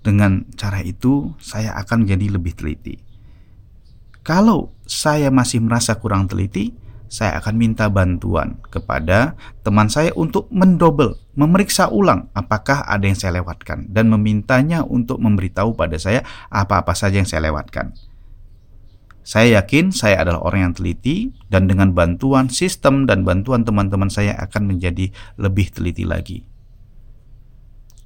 Dengan 0.05 0.45
cara 0.59 0.85
itu, 0.85 1.33
saya 1.41 1.73
akan 1.81 2.05
menjadi 2.05 2.37
lebih 2.37 2.53
teliti. 2.53 3.01
Kalau 4.21 4.75
saya 4.85 5.33
masih 5.33 5.65
merasa 5.65 5.97
kurang 5.97 6.29
teliti, 6.29 6.77
saya 7.15 7.39
akan 7.39 7.55
minta 7.55 7.87
bantuan 7.87 8.59
kepada 8.75 9.39
teman 9.63 9.87
saya 9.87 10.11
untuk 10.19 10.51
mendobel, 10.51 11.15
memeriksa 11.39 11.87
ulang 11.87 12.27
apakah 12.35 12.83
ada 12.83 13.07
yang 13.07 13.15
saya 13.15 13.39
lewatkan 13.39 13.87
dan 13.87 14.11
memintanya 14.11 14.83
untuk 14.83 15.23
memberitahu 15.23 15.79
pada 15.79 15.95
saya 15.95 16.27
apa-apa 16.51 16.91
saja 16.99 17.23
yang 17.23 17.31
saya 17.31 17.47
lewatkan. 17.47 17.95
Saya 19.23 19.63
yakin 19.63 19.95
saya 19.95 20.27
adalah 20.27 20.43
orang 20.43 20.61
yang 20.69 20.75
teliti 20.75 21.31
dan 21.47 21.71
dengan 21.71 21.95
bantuan 21.95 22.51
sistem 22.51 23.07
dan 23.07 23.23
bantuan 23.23 23.63
teman-teman 23.63 24.11
saya 24.11 24.35
akan 24.37 24.75
menjadi 24.75 25.15
lebih 25.39 25.71
teliti 25.71 26.03
lagi. 26.03 26.43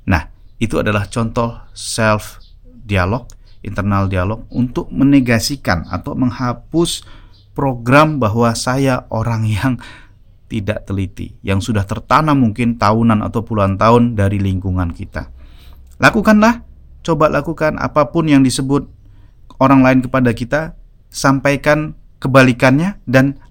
Nah, 0.04 0.28
itu 0.60 0.78
adalah 0.78 1.08
contoh 1.08 1.58
self 1.72 2.38
dialog, 2.62 3.26
internal 3.64 4.06
dialog 4.06 4.44
untuk 4.52 4.92
menegasikan 4.92 5.88
atau 5.90 6.14
menghapus 6.14 7.02
program 7.58 8.22
bahwa 8.22 8.54
saya 8.54 9.10
orang 9.10 9.42
yang 9.50 9.74
tidak 10.46 10.86
teliti, 10.86 11.34
yang 11.42 11.58
sudah 11.58 11.82
tertanam 11.82 12.38
mungkin 12.38 12.78
tahunan 12.78 13.18
atau 13.26 13.42
puluhan 13.42 13.74
tahun 13.74 14.14
dari 14.14 14.38
lingkungan 14.38 14.94
kita. 14.94 15.34
Lakukanlah, 15.98 16.62
coba 17.02 17.26
lakukan 17.26 17.74
apa 17.82 18.14
pun 18.14 18.30
yang 18.30 18.46
disebut 18.46 18.86
orang 19.58 19.82
lain 19.82 20.00
kepada 20.06 20.30
kita, 20.30 20.78
sampaikan 21.10 21.98
kebalikannya 22.22 23.02
dan 23.10 23.42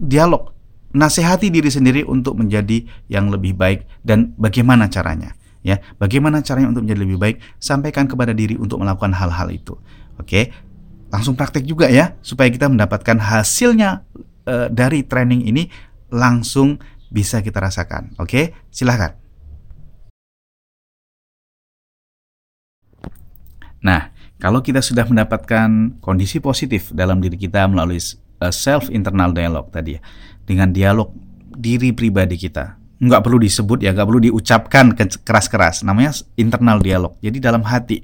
dialog. 0.00 0.56
Nasihati 0.96 1.52
diri 1.52 1.68
sendiri 1.68 2.08
untuk 2.08 2.40
menjadi 2.40 2.88
yang 3.12 3.28
lebih 3.28 3.52
baik 3.52 3.84
dan 4.00 4.32
bagaimana 4.40 4.88
caranya. 4.88 5.36
Ya, 5.60 5.84
bagaimana 6.00 6.40
caranya 6.40 6.72
untuk 6.72 6.88
menjadi 6.88 7.00
lebih 7.04 7.18
baik? 7.20 7.36
Sampaikan 7.60 8.08
kepada 8.08 8.32
diri 8.32 8.56
untuk 8.56 8.80
melakukan 8.80 9.12
hal-hal 9.12 9.52
itu. 9.52 9.76
Oke, 10.16 10.48
langsung 11.10 11.38
praktek 11.38 11.62
juga 11.62 11.86
ya 11.86 12.18
supaya 12.22 12.50
kita 12.50 12.66
mendapatkan 12.66 13.18
hasilnya 13.18 14.02
uh, 14.46 14.66
dari 14.70 15.06
training 15.06 15.46
ini 15.46 15.70
langsung 16.10 16.78
bisa 17.10 17.42
kita 17.42 17.62
rasakan. 17.62 18.14
Oke, 18.18 18.54
silahkan. 18.70 19.14
Nah, 23.86 24.10
kalau 24.42 24.60
kita 24.60 24.82
sudah 24.82 25.06
mendapatkan 25.06 26.00
kondisi 26.02 26.42
positif 26.42 26.90
dalam 26.90 27.22
diri 27.22 27.38
kita 27.38 27.70
melalui 27.70 28.02
uh, 28.42 28.50
self 28.50 28.90
internal 28.90 29.30
dialog 29.30 29.70
tadi 29.70 29.96
ya, 29.96 30.00
dengan 30.42 30.74
dialog 30.74 31.14
diri 31.56 31.94
pribadi 31.94 32.34
kita, 32.34 32.76
nggak 32.98 33.22
perlu 33.22 33.38
disebut 33.38 33.86
ya, 33.86 33.94
nggak 33.94 34.06
perlu 34.06 34.20
diucapkan 34.26 34.84
keras-keras. 35.22 35.86
Namanya 35.86 36.12
internal 36.34 36.82
dialog. 36.82 37.14
Jadi 37.22 37.38
dalam 37.38 37.62
hati. 37.62 38.02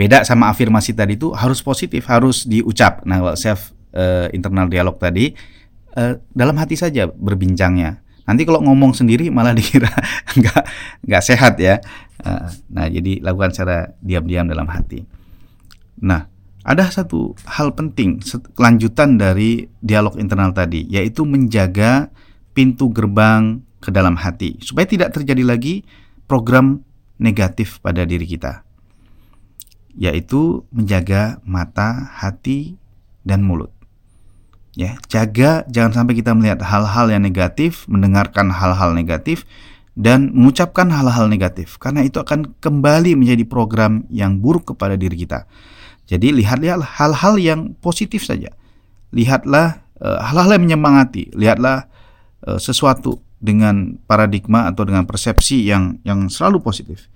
Beda 0.00 0.24
sama 0.24 0.48
afirmasi 0.48 0.96
tadi 0.96 1.20
itu 1.20 1.28
harus 1.36 1.60
positif, 1.60 2.08
harus 2.08 2.48
diucap. 2.48 3.04
Nah, 3.04 3.20
kalau 3.20 3.36
self 3.36 3.76
uh, 3.92 4.32
internal 4.32 4.64
dialog 4.64 4.96
tadi 4.96 5.36
uh, 5.92 6.16
dalam 6.32 6.56
hati 6.56 6.72
saja 6.72 7.04
berbincangnya. 7.04 8.00
Nanti 8.24 8.48
kalau 8.48 8.64
ngomong 8.64 8.96
sendiri 8.96 9.28
malah 9.28 9.52
dikira 9.60 9.92
nggak 10.40 10.62
nggak 11.04 11.20
sehat 11.20 11.60
ya. 11.60 11.84
Uh, 12.16 12.48
nah, 12.72 12.88
jadi 12.88 13.20
lakukan 13.20 13.52
secara 13.52 13.92
diam-diam 14.00 14.48
dalam 14.48 14.72
hati. 14.72 15.04
Nah, 16.00 16.24
ada 16.64 16.88
satu 16.88 17.36
hal 17.44 17.76
penting 17.76 18.24
kelanjutan 18.56 19.20
dari 19.20 19.68
dialog 19.84 20.16
internal 20.16 20.56
tadi, 20.56 20.88
yaitu 20.88 21.28
menjaga 21.28 22.08
pintu 22.56 22.88
gerbang 22.88 23.60
ke 23.84 23.92
dalam 23.92 24.16
hati 24.16 24.56
supaya 24.60 24.88
tidak 24.88 25.12
terjadi 25.12 25.44
lagi 25.44 25.84
program 26.24 26.84
negatif 27.16 27.80
pada 27.80 28.04
diri 28.04 28.28
kita 28.28 28.69
yaitu 29.96 30.66
menjaga 30.70 31.38
mata, 31.42 32.10
hati, 32.18 32.78
dan 33.26 33.42
mulut. 33.44 33.70
Ya, 34.78 34.96
jaga 35.10 35.66
jangan 35.66 36.02
sampai 36.02 36.14
kita 36.14 36.30
melihat 36.32 36.62
hal-hal 36.62 37.10
yang 37.10 37.26
negatif, 37.26 37.84
mendengarkan 37.90 38.54
hal-hal 38.54 38.94
negatif, 38.94 39.42
dan 39.98 40.30
mengucapkan 40.30 40.88
hal-hal 40.88 41.26
negatif, 41.26 41.76
karena 41.76 42.06
itu 42.06 42.22
akan 42.22 42.54
kembali 42.62 43.18
menjadi 43.18 43.42
program 43.44 44.06
yang 44.08 44.38
buruk 44.38 44.72
kepada 44.72 44.94
diri 44.94 45.18
kita. 45.18 45.44
Jadi 46.06 46.34
lihatlah 46.42 46.82
hal-hal 46.82 47.34
yang 47.38 47.60
positif 47.78 48.26
saja. 48.26 48.50
Lihatlah 49.14 49.82
uh, 50.02 50.18
hal-hal 50.22 50.58
yang 50.58 50.66
menyemangati. 50.66 51.30
Lihatlah 51.34 51.86
uh, 52.46 52.58
sesuatu 52.58 53.22
dengan 53.38 53.98
paradigma 54.10 54.66
atau 54.66 54.82
dengan 54.86 55.06
persepsi 55.06 55.66
yang 55.70 56.02
yang 56.02 56.26
selalu 56.26 56.62
positif. 56.62 57.06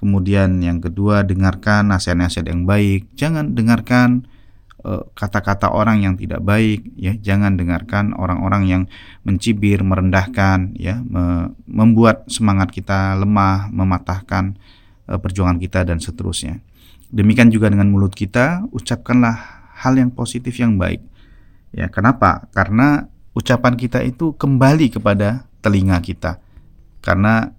Kemudian 0.00 0.64
yang 0.64 0.80
kedua 0.80 1.20
dengarkan 1.28 1.92
nasihat-nasihat 1.92 2.48
yang 2.48 2.64
baik. 2.64 3.12
Jangan 3.20 3.52
dengarkan 3.52 4.24
eh, 4.80 5.04
kata-kata 5.12 5.68
uh, 5.68 5.76
orang 5.76 6.00
yang 6.00 6.16
tidak 6.16 6.40
baik 6.40 6.88
ya. 6.96 7.12
Jangan 7.20 7.60
dengarkan 7.60 8.16
orang-orang 8.16 8.64
yang 8.64 8.82
mencibir, 9.28 9.84
merendahkan 9.84 10.72
ya, 10.80 11.04
me 11.04 11.52
membuat 11.68 12.24
semangat 12.32 12.72
kita 12.72 13.12
lemah, 13.20 13.68
mematahkan 13.68 14.56
uh, 15.12 15.20
perjuangan 15.20 15.60
kita 15.60 15.84
dan 15.84 16.00
seterusnya. 16.00 16.64
Demikian 17.12 17.52
juga 17.52 17.68
dengan 17.68 17.92
mulut 17.92 18.16
kita, 18.16 18.64
ucapkanlah 18.72 19.36
hal 19.84 20.00
yang 20.00 20.08
positif 20.08 20.56
yang 20.56 20.80
baik. 20.80 21.04
Ya, 21.76 21.92
kenapa? 21.92 22.48
Karena 22.56 23.04
ucapan 23.36 23.76
kita 23.76 24.00
itu 24.00 24.32
kembali 24.32 24.96
kepada 24.96 25.44
telinga 25.60 26.00
kita. 26.00 26.40
Karena 27.04 27.52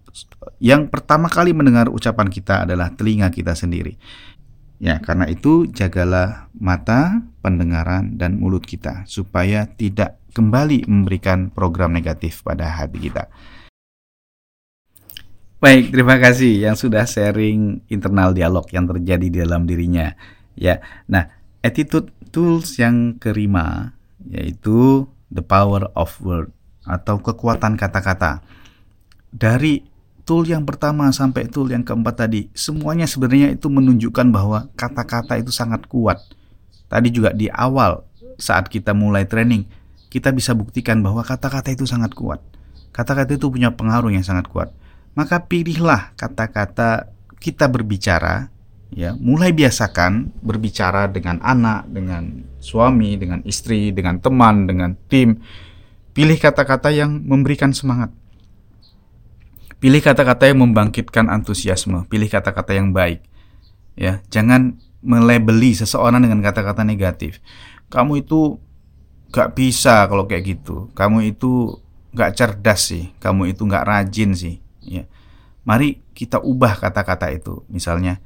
yang 0.62 0.89
pertama 0.89 1.32
kali 1.32 1.54
mendengar 1.56 1.88
ucapan 1.89 2.28
kita 2.28 2.65
adalah 2.65 2.93
telinga 2.93 3.30
kita 3.30 3.56
sendiri. 3.56 3.95
Ya, 4.82 4.97
karena 4.97 5.30
itu 5.30 5.69
jagalah 5.69 6.50
mata, 6.58 7.21
pendengaran 7.45 8.17
dan 8.17 8.41
mulut 8.41 8.65
kita 8.65 9.06
supaya 9.06 9.69
tidak 9.69 10.17
kembali 10.34 10.89
memberikan 10.89 11.54
program 11.54 11.93
negatif 11.93 12.41
pada 12.41 12.65
hati 12.65 12.97
kita. 12.97 13.30
Baik, 15.62 15.93
terima 15.93 16.17
kasih 16.17 16.65
yang 16.65 16.74
sudah 16.74 17.06
sharing 17.06 17.86
internal 17.93 18.34
dialog 18.34 18.65
yang 18.74 18.89
terjadi 18.89 19.28
di 19.30 19.38
dalam 19.45 19.69
dirinya. 19.69 20.17
Ya. 20.58 20.82
Nah, 21.06 21.30
attitude 21.62 22.10
tools 22.34 22.82
yang 22.82 23.21
kelima 23.21 23.93
yaitu 24.26 25.06
the 25.30 25.45
power 25.45 25.86
of 25.93 26.17
word 26.26 26.50
atau 26.89 27.21
kekuatan 27.21 27.78
kata-kata. 27.78 28.41
Dari 29.30 29.91
tool 30.24 30.48
yang 30.48 30.64
pertama 30.64 31.10
sampai 31.12 31.50
tool 31.50 31.70
yang 31.70 31.82
keempat 31.86 32.28
tadi, 32.28 32.48
semuanya 32.56 33.06
sebenarnya 33.06 33.54
itu 33.56 33.68
menunjukkan 33.68 34.28
bahwa 34.30 34.70
kata-kata 34.78 35.38
itu 35.42 35.50
sangat 35.50 35.86
kuat. 35.86 36.22
Tadi 36.88 37.08
juga 37.10 37.32
di 37.32 37.48
awal 37.52 38.04
saat 38.38 38.68
kita 38.68 38.92
mulai 38.92 39.26
training, 39.26 39.66
kita 40.12 40.34
bisa 40.36 40.52
buktikan 40.58 41.00
bahwa 41.00 41.24
kata-kata 41.24 41.72
itu 41.72 41.88
sangat 41.88 42.12
kuat. 42.14 42.44
Kata-kata 42.92 43.38
itu 43.40 43.48
punya 43.48 43.72
pengaruh 43.72 44.12
yang 44.12 44.26
sangat 44.26 44.52
kuat. 44.52 44.70
Maka 45.16 45.44
pilihlah 45.44 46.16
kata-kata 46.20 47.12
kita 47.40 47.72
berbicara, 47.72 48.52
ya, 48.92 49.16
mulai 49.16 49.56
biasakan 49.56 50.36
berbicara 50.44 51.08
dengan 51.08 51.40
anak, 51.40 51.88
dengan 51.88 52.44
suami, 52.60 53.16
dengan 53.16 53.40
istri, 53.48 53.96
dengan 53.96 54.20
teman, 54.20 54.68
dengan 54.68 54.96
tim 55.08 55.40
Pilih 56.12 56.36
kata-kata 56.36 56.92
yang 56.92 57.24
memberikan 57.24 57.72
semangat. 57.72 58.12
Pilih 59.82 59.98
kata-kata 59.98 60.46
yang 60.46 60.62
membangkitkan 60.62 61.26
antusiasme. 61.26 62.06
Pilih 62.06 62.30
kata-kata 62.30 62.78
yang 62.78 62.94
baik. 62.94 63.26
Ya, 63.98 64.22
jangan 64.30 64.78
melebeli 65.02 65.74
seseorang 65.74 66.22
dengan 66.22 66.46
kata-kata 66.46 66.86
negatif. 66.86 67.41
Kamu 67.89 68.22
itu 68.22 68.62
gak 69.34 69.58
bisa 69.58 70.06
kalau 70.06 70.30
kayak 70.30 70.44
gitu. 70.62 70.94
Kamu 70.94 71.26
itu 71.26 71.82
gak 72.13 72.38
cerdas 72.38 72.94
sih. 72.94 73.10
Kamu 73.17 73.50
itu 73.50 73.65
gak 73.65 73.89
rajin 73.89 74.38
sih. 74.38 74.62
Ya. 74.86 75.10
Mari 75.65 76.06
kita 76.13 76.38
ubah 76.38 76.78
kata-kata 76.78 77.34
itu. 77.34 77.65
Misalnya, 77.65 78.22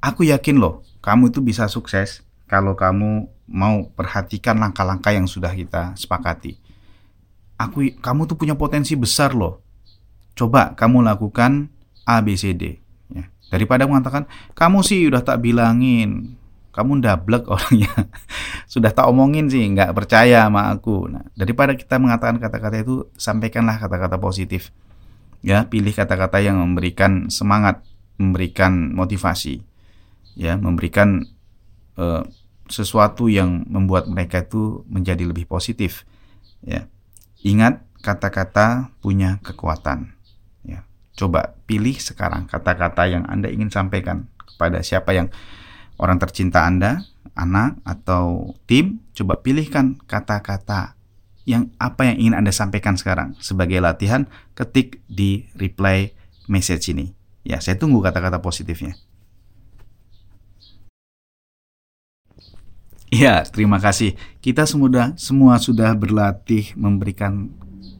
aku 0.00 0.24
yakin 0.24 0.56
loh, 0.56 0.80
kamu 1.04 1.28
itu 1.28 1.44
bisa 1.44 1.68
sukses 1.68 2.24
kalau 2.48 2.72
kamu 2.72 3.28
mau 3.44 3.92
perhatikan 3.92 4.56
langkah-langkah 4.56 5.12
yang 5.12 5.28
sudah 5.28 5.52
kita 5.52 5.92
sepakati 5.94 6.70
aku 7.60 7.92
kamu 8.00 8.24
tuh 8.24 8.40
punya 8.40 8.56
potensi 8.56 8.96
besar 8.96 9.36
loh. 9.36 9.60
Coba 10.34 10.72
kamu 10.78 11.04
lakukan 11.04 11.68
A 12.08 12.24
B 12.24 12.34
C 12.34 12.56
D 12.56 12.80
ya. 13.12 13.28
Daripada 13.52 13.84
mengatakan 13.84 14.26
kamu 14.56 14.80
sih 14.82 15.10
udah 15.10 15.22
tak 15.22 15.42
bilangin, 15.44 16.40
kamu 16.70 17.02
ndablek 17.02 17.46
orangnya. 17.54 17.90
Sudah 18.70 18.94
tak 18.94 19.10
omongin 19.10 19.50
sih, 19.50 19.62
nggak 19.66 19.92
percaya 19.94 20.46
sama 20.46 20.70
aku. 20.70 21.10
Nah, 21.10 21.26
daripada 21.34 21.74
kita 21.74 21.98
mengatakan 21.98 22.38
kata-kata 22.38 22.76
itu, 22.82 23.10
sampaikanlah 23.18 23.82
kata-kata 23.82 24.16
positif. 24.22 24.70
Ya, 25.42 25.66
pilih 25.66 25.90
kata-kata 25.90 26.38
yang 26.38 26.60
memberikan 26.60 27.32
semangat, 27.32 27.82
memberikan 28.20 28.92
motivasi, 28.92 29.64
ya, 30.36 30.60
memberikan 30.60 31.24
uh, 31.96 32.22
sesuatu 32.70 33.26
yang 33.26 33.66
membuat 33.66 34.06
mereka 34.06 34.46
itu 34.46 34.86
menjadi 34.86 35.26
lebih 35.26 35.50
positif. 35.50 36.06
Ya. 36.62 36.86
Ingat 37.42 37.82
kata-kata 38.04 38.94
punya 39.02 39.42
kekuatan. 39.42 40.14
Coba 41.20 41.52
pilih 41.68 42.00
sekarang 42.00 42.48
kata-kata 42.48 43.04
yang 43.04 43.28
Anda 43.28 43.52
ingin 43.52 43.68
sampaikan 43.68 44.32
kepada 44.40 44.80
siapa 44.80 45.12
yang 45.12 45.28
orang 46.00 46.16
tercinta 46.16 46.64
Anda, 46.64 47.04
anak 47.36 47.76
atau 47.84 48.56
tim. 48.64 49.04
Coba 49.12 49.36
pilihkan 49.44 50.00
kata-kata 50.08 50.96
yang 51.44 51.68
apa 51.76 52.08
yang 52.08 52.16
ingin 52.24 52.34
Anda 52.40 52.56
sampaikan 52.56 52.96
sekarang 52.96 53.36
sebagai 53.36 53.84
latihan 53.84 54.24
ketik 54.56 55.04
di 55.12 55.44
reply 55.60 56.16
message 56.48 56.88
ini. 56.88 57.12
Ya, 57.44 57.60
saya 57.60 57.76
tunggu 57.76 58.00
kata-kata 58.00 58.40
positifnya. 58.40 58.96
Ya, 63.12 63.44
terima 63.44 63.76
kasih. 63.76 64.16
Kita 64.40 64.64
semua 64.64 65.12
semua 65.20 65.60
sudah 65.60 65.92
berlatih 65.92 66.72
memberikan 66.80 67.52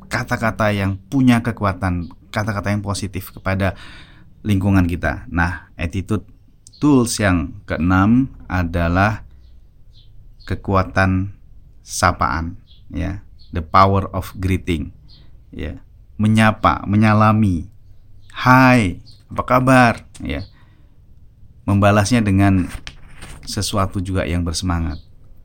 kata-kata 0.06 0.70
yang 0.70 0.96
punya 1.10 1.42
kekuatan, 1.42 2.14
kata-kata 2.30 2.72
yang 2.72 2.80
positif 2.80 3.34
kepada 3.34 3.74
lingkungan 4.40 4.88
kita. 4.88 5.28
Nah, 5.28 5.68
attitude 5.76 6.24
tools 6.80 7.20
yang 7.20 7.60
keenam 7.68 8.32
adalah 8.48 9.28
kekuatan 10.48 11.36
sapaan, 11.84 12.56
ya, 12.88 13.20
the 13.52 13.60
power 13.60 14.08
of 14.16 14.32
greeting, 14.40 14.90
ya, 15.52 15.82
menyapa, 16.16 16.82
menyalami, 16.88 17.68
hai, 18.32 19.04
apa 19.28 19.42
kabar, 19.44 19.94
ya, 20.24 20.42
membalasnya 21.68 22.24
dengan 22.24 22.66
sesuatu 23.44 24.00
juga 24.00 24.24
yang 24.24 24.42
bersemangat. 24.42 24.98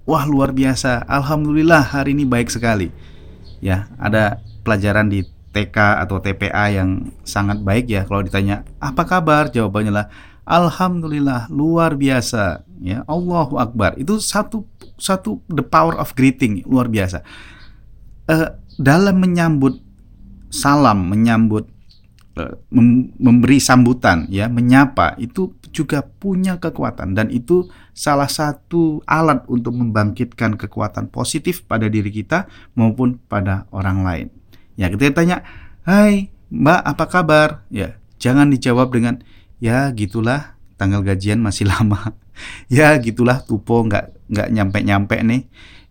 Wah 0.05 0.23
luar 0.23 0.53
biasa, 0.53 1.03
alhamdulillah 1.09 1.81
hari 1.81 2.13
ini 2.13 2.23
baik 2.23 2.53
sekali. 2.53 2.93
Ya, 3.59 3.89
ada 3.97 4.39
pelajaran 4.61 5.09
di 5.09 5.25
TK 5.55 6.03
atau 6.03 6.19
TPA 6.19 6.75
yang 6.75 7.15
sangat 7.23 7.63
baik 7.63 7.87
ya. 7.87 8.03
Kalau 8.03 8.19
ditanya 8.19 8.67
apa 8.83 9.07
kabar, 9.07 9.47
jawabannya 9.47 9.93
lah 9.95 10.07
Alhamdulillah 10.45 11.49
luar 11.49 11.97
biasa. 11.97 12.61
Ya, 12.83 13.01
Allahu 13.09 13.57
Akbar. 13.57 13.97
Itu 13.97 14.21
satu 14.21 14.69
satu 14.99 15.41
the 15.49 15.65
power 15.65 15.97
of 15.97 16.13
greeting 16.13 16.61
luar 16.69 16.85
biasa. 16.85 17.25
Uh, 18.29 18.53
dalam 18.77 19.17
menyambut 19.17 19.81
salam, 20.53 21.09
menyambut 21.09 21.65
uh, 22.37 22.53
memberi 23.17 23.57
sambutan, 23.57 24.29
ya, 24.29 24.45
menyapa 24.45 25.17
itu 25.17 25.57
juga 25.73 26.05
punya 26.05 26.61
kekuatan 26.61 27.17
dan 27.17 27.27
itu 27.33 27.67
salah 27.91 28.29
satu 28.29 29.01
alat 29.09 29.43
untuk 29.49 29.75
membangkitkan 29.75 30.55
kekuatan 30.55 31.09
positif 31.09 31.65
pada 31.65 31.89
diri 31.89 32.13
kita 32.13 32.45
maupun 32.77 33.17
pada 33.27 33.65
orang 33.73 34.05
lain. 34.05 34.27
Ya, 34.75 34.91
kita 34.91 35.15
tanya, 35.15 35.43
"Hai, 35.87 36.29
Mbak, 36.51 36.81
apa 36.83 37.05
kabar? 37.07 37.49
Ya, 37.71 37.97
jangan 38.19 38.51
dijawab 38.51 38.91
dengan 38.91 39.23
ya 39.63 39.89
gitulah, 39.95 40.59
tanggal 40.75 41.01
gajian 41.01 41.39
masih 41.39 41.67
lama. 41.71 42.15
ya 42.67 42.91
gitulah, 42.99 43.39
tupo 43.43 43.83
nggak 43.87 44.11
nggak 44.27 44.47
nyampe 44.51 44.79
nyampe 44.83 45.15
nih. 45.23 45.41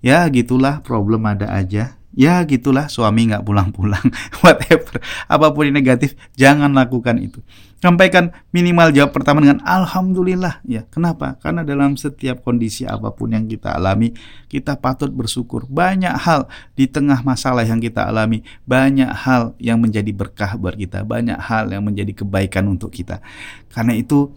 Ya 0.04 0.28
gitulah, 0.28 0.84
problem 0.84 1.24
ada 1.24 1.48
aja 1.48 1.96
ya 2.14 2.40
gitulah 2.46 2.86
suami 2.86 3.28
nggak 3.30 3.42
pulang-pulang 3.42 4.06
whatever. 4.42 5.02
Apa 5.26 5.50
pun 5.50 5.68
yang 5.68 5.76
negatif 5.76 6.14
jangan 6.38 6.72
lakukan 6.72 7.18
itu. 7.20 7.42
Sampaikan 7.82 8.32
minimal 8.48 8.96
jawab 8.96 9.12
pertama 9.12 9.44
dengan 9.44 9.60
alhamdulillah. 9.60 10.64
Ya 10.64 10.88
kenapa? 10.88 11.36
Karena 11.36 11.60
dalam 11.60 12.00
setiap 12.00 12.40
kondisi 12.40 12.88
apa 12.88 13.12
pun 13.12 13.36
yang 13.36 13.44
kita 13.44 13.76
alami 13.76 14.16
kita 14.48 14.80
patut 14.80 15.12
bersyukur. 15.12 15.68
Banyak 15.68 16.16
hal 16.24 16.48
di 16.72 16.88
tengah 16.88 17.20
masalah 17.20 17.66
yang 17.66 17.82
kita 17.82 18.08
alami 18.08 18.40
banyak 18.64 19.10
hal 19.12 19.52
yang 19.60 19.82
menjadi 19.84 20.08
berkah 20.16 20.56
buat 20.56 20.80
kita 20.80 21.04
banyak 21.04 21.36
hal 21.36 21.68
yang 21.68 21.84
menjadi 21.84 22.24
kebaikan 22.24 22.64
untuk 22.72 22.88
kita. 22.88 23.20
Karena 23.68 23.92
itu 23.92 24.32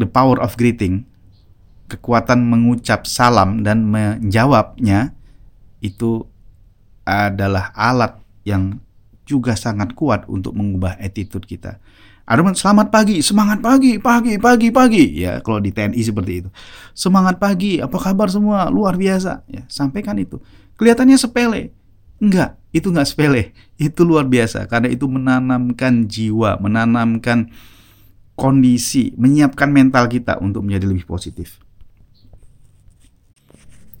the 0.00 0.08
power 0.08 0.40
of 0.40 0.56
greeting 0.56 1.04
kekuatan 1.92 2.48
mengucap 2.48 3.04
salam 3.04 3.60
dan 3.60 3.84
menjawabnya 3.84 5.12
itu 5.84 6.24
adalah 7.02 7.74
alat 7.74 8.18
yang 8.46 8.78
juga 9.22 9.54
sangat 9.54 9.94
kuat 9.94 10.26
untuk 10.26 10.54
mengubah 10.54 10.98
attitude 10.98 11.46
kita. 11.46 11.78
Ada 12.22 12.54
selamat 12.54 12.94
pagi, 12.94 13.18
semangat 13.18 13.58
pagi, 13.58 13.98
pagi, 13.98 14.38
pagi, 14.38 14.68
pagi. 14.70 15.04
Ya, 15.26 15.42
kalau 15.42 15.58
di 15.58 15.74
TNI 15.74 15.98
seperti 15.98 16.32
itu. 16.46 16.48
Semangat 16.94 17.42
pagi, 17.42 17.82
apa 17.82 17.98
kabar 17.98 18.30
semua? 18.30 18.70
Luar 18.70 18.94
biasa. 18.94 19.42
Ya, 19.50 19.66
sampaikan 19.66 20.14
itu. 20.16 20.38
Kelihatannya 20.78 21.18
sepele. 21.18 21.74
Enggak, 22.22 22.54
itu 22.70 22.94
enggak 22.94 23.10
sepele. 23.10 23.50
Itu 23.74 24.06
luar 24.06 24.30
biasa 24.30 24.70
karena 24.70 24.94
itu 24.94 25.10
menanamkan 25.10 26.06
jiwa, 26.06 26.62
menanamkan 26.62 27.50
kondisi, 28.38 29.10
menyiapkan 29.18 29.68
mental 29.74 30.06
kita 30.06 30.38
untuk 30.38 30.62
menjadi 30.62 30.86
lebih 30.86 31.04
positif. 31.04 31.58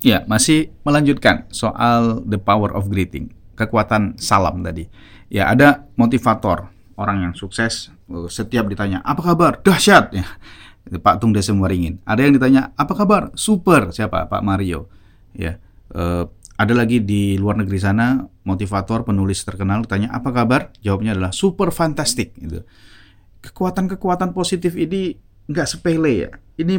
Ya, 0.02 0.26
masih 0.26 0.74
melanjutkan 0.82 1.46
soal 1.54 2.26
the 2.26 2.34
power 2.34 2.74
of 2.74 2.90
greeting, 2.90 3.30
kekuatan 3.54 4.18
salam 4.18 4.66
tadi. 4.66 4.90
Ya, 5.30 5.46
ada 5.46 5.86
motivator, 5.94 6.74
orang 6.98 7.30
yang 7.30 7.34
sukses, 7.38 7.94
oh, 8.10 8.26
setiap 8.26 8.66
ditanya, 8.66 8.98
apa 9.06 9.22
kabar? 9.22 9.62
Dahsyat. 9.62 10.10
Ya. 10.10 10.26
Pak 10.82 11.22
Tung 11.22 11.30
Desa 11.30 11.54
Waringin. 11.54 12.02
Ada 12.02 12.26
yang 12.26 12.34
ditanya, 12.34 12.74
apa 12.74 12.92
kabar? 12.98 13.30
Super. 13.38 13.94
Siapa? 13.94 14.26
Pak 14.26 14.42
Mario. 14.42 14.90
Ya. 15.30 15.62
Uh, 15.94 16.26
ada 16.58 16.74
lagi 16.74 16.98
di 16.98 17.38
luar 17.38 17.62
negeri 17.62 17.78
sana, 17.78 18.26
motivator, 18.42 19.06
penulis 19.06 19.46
terkenal, 19.46 19.86
tanya, 19.86 20.10
apa 20.10 20.34
kabar? 20.34 20.74
Jawabnya 20.82 21.14
adalah 21.14 21.30
super 21.30 21.70
fantastic. 21.70 22.34
Gitu. 22.34 22.66
Kekuatan-kekuatan 23.42 24.34
positif 24.34 24.74
ini 24.74 25.14
nggak 25.46 25.66
sepele 25.70 26.12
ya. 26.26 26.30
Ini 26.58 26.78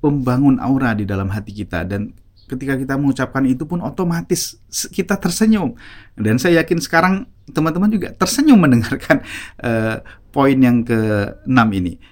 membangun 0.00 0.62
aura 0.62 0.94
di 0.94 1.04
dalam 1.06 1.30
hati 1.30 1.50
kita 1.50 1.82
dan 1.86 2.14
ketika 2.50 2.74
kita 2.74 2.98
mengucapkan 2.98 3.46
itu 3.46 3.62
pun 3.62 3.78
otomatis 3.78 4.58
kita 4.90 5.14
tersenyum. 5.14 5.78
Dan 6.18 6.42
saya 6.42 6.66
yakin 6.66 6.82
sekarang 6.82 7.30
teman-teman 7.54 7.86
juga 7.86 8.10
tersenyum 8.10 8.58
mendengarkan 8.66 9.22
uh, 9.62 10.02
poin 10.34 10.58
yang 10.58 10.82
ke-6 10.82 11.60
ini. 11.78 12.02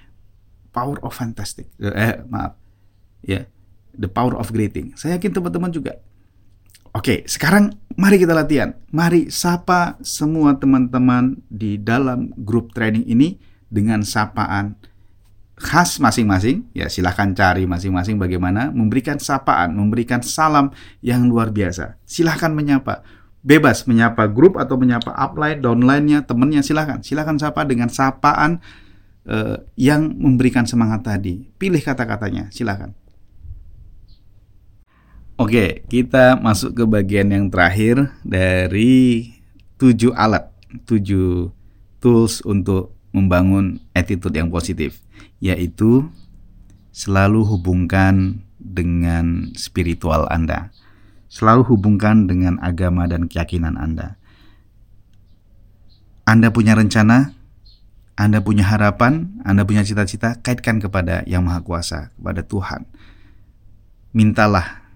Power 0.70 1.02
of 1.02 1.10
fantastic. 1.10 1.66
Eh 1.82 2.22
maaf. 2.30 2.54
Ya 3.26 3.42
yeah. 3.42 3.44
the 3.98 4.06
power 4.06 4.38
of 4.38 4.54
greeting. 4.54 4.94
Saya 4.94 5.18
yakin 5.18 5.34
teman-teman 5.34 5.74
juga. 5.74 5.98
Oke 6.94 7.26
sekarang 7.26 7.74
mari 7.98 8.22
kita 8.22 8.30
latihan. 8.30 8.78
Mari 8.94 9.34
sapa 9.34 9.98
semua 10.06 10.54
teman-teman 10.54 11.42
di 11.50 11.82
dalam 11.82 12.30
grup 12.46 12.70
training 12.70 13.02
ini 13.10 13.42
dengan 13.66 14.06
sapaan 14.06 14.78
khas 15.58 15.98
masing-masing, 15.98 16.70
ya 16.70 16.86
silahkan 16.86 17.34
cari 17.34 17.66
masing-masing 17.66 18.14
bagaimana 18.14 18.70
memberikan 18.70 19.18
sapaan, 19.18 19.74
memberikan 19.74 20.22
salam 20.22 20.70
yang 21.02 21.26
luar 21.26 21.50
biasa. 21.50 21.98
Silahkan 22.06 22.54
menyapa, 22.54 23.02
bebas 23.42 23.82
menyapa 23.90 24.30
grup 24.30 24.54
atau 24.54 24.78
menyapa 24.78 25.10
upline, 25.18 25.58
downline-nya, 25.58 26.22
temennya 26.22 26.62
silahkan. 26.62 27.02
Silahkan 27.02 27.38
sapa 27.42 27.66
dengan 27.66 27.90
sapaan 27.90 28.62
uh, 29.26 29.58
yang 29.74 30.14
memberikan 30.14 30.62
semangat 30.62 31.02
tadi. 31.06 31.50
Pilih 31.58 31.82
kata-katanya, 31.82 32.54
silahkan. 32.54 32.94
Oke, 35.38 35.86
kita 35.86 36.34
masuk 36.34 36.74
ke 36.74 36.84
bagian 36.86 37.30
yang 37.30 37.46
terakhir 37.46 38.10
dari 38.26 39.30
tujuh 39.78 40.10
alat, 40.10 40.50
tujuh 40.82 41.54
tools 42.02 42.42
untuk 42.42 42.97
membangun 43.12 43.80
attitude 43.96 44.36
yang 44.36 44.52
positif 44.52 45.00
yaitu 45.38 46.06
selalu 46.90 47.46
hubungkan 47.46 48.42
dengan 48.58 49.54
spiritual 49.54 50.26
Anda. 50.28 50.74
Selalu 51.28 51.76
hubungkan 51.76 52.26
dengan 52.26 52.58
agama 52.58 53.06
dan 53.06 53.30
keyakinan 53.30 53.78
Anda. 53.78 54.18
Anda 56.28 56.52
punya 56.52 56.76
rencana, 56.76 57.32
Anda 58.18 58.42
punya 58.42 58.66
harapan, 58.66 59.40
Anda 59.44 59.64
punya 59.64 59.84
cita-cita, 59.86 60.40
kaitkan 60.42 60.82
kepada 60.82 61.22
Yang 61.24 61.42
Maha 61.46 61.60
Kuasa, 61.62 62.00
kepada 62.16 62.42
Tuhan. 62.44 62.82
Mintalah 64.12 64.88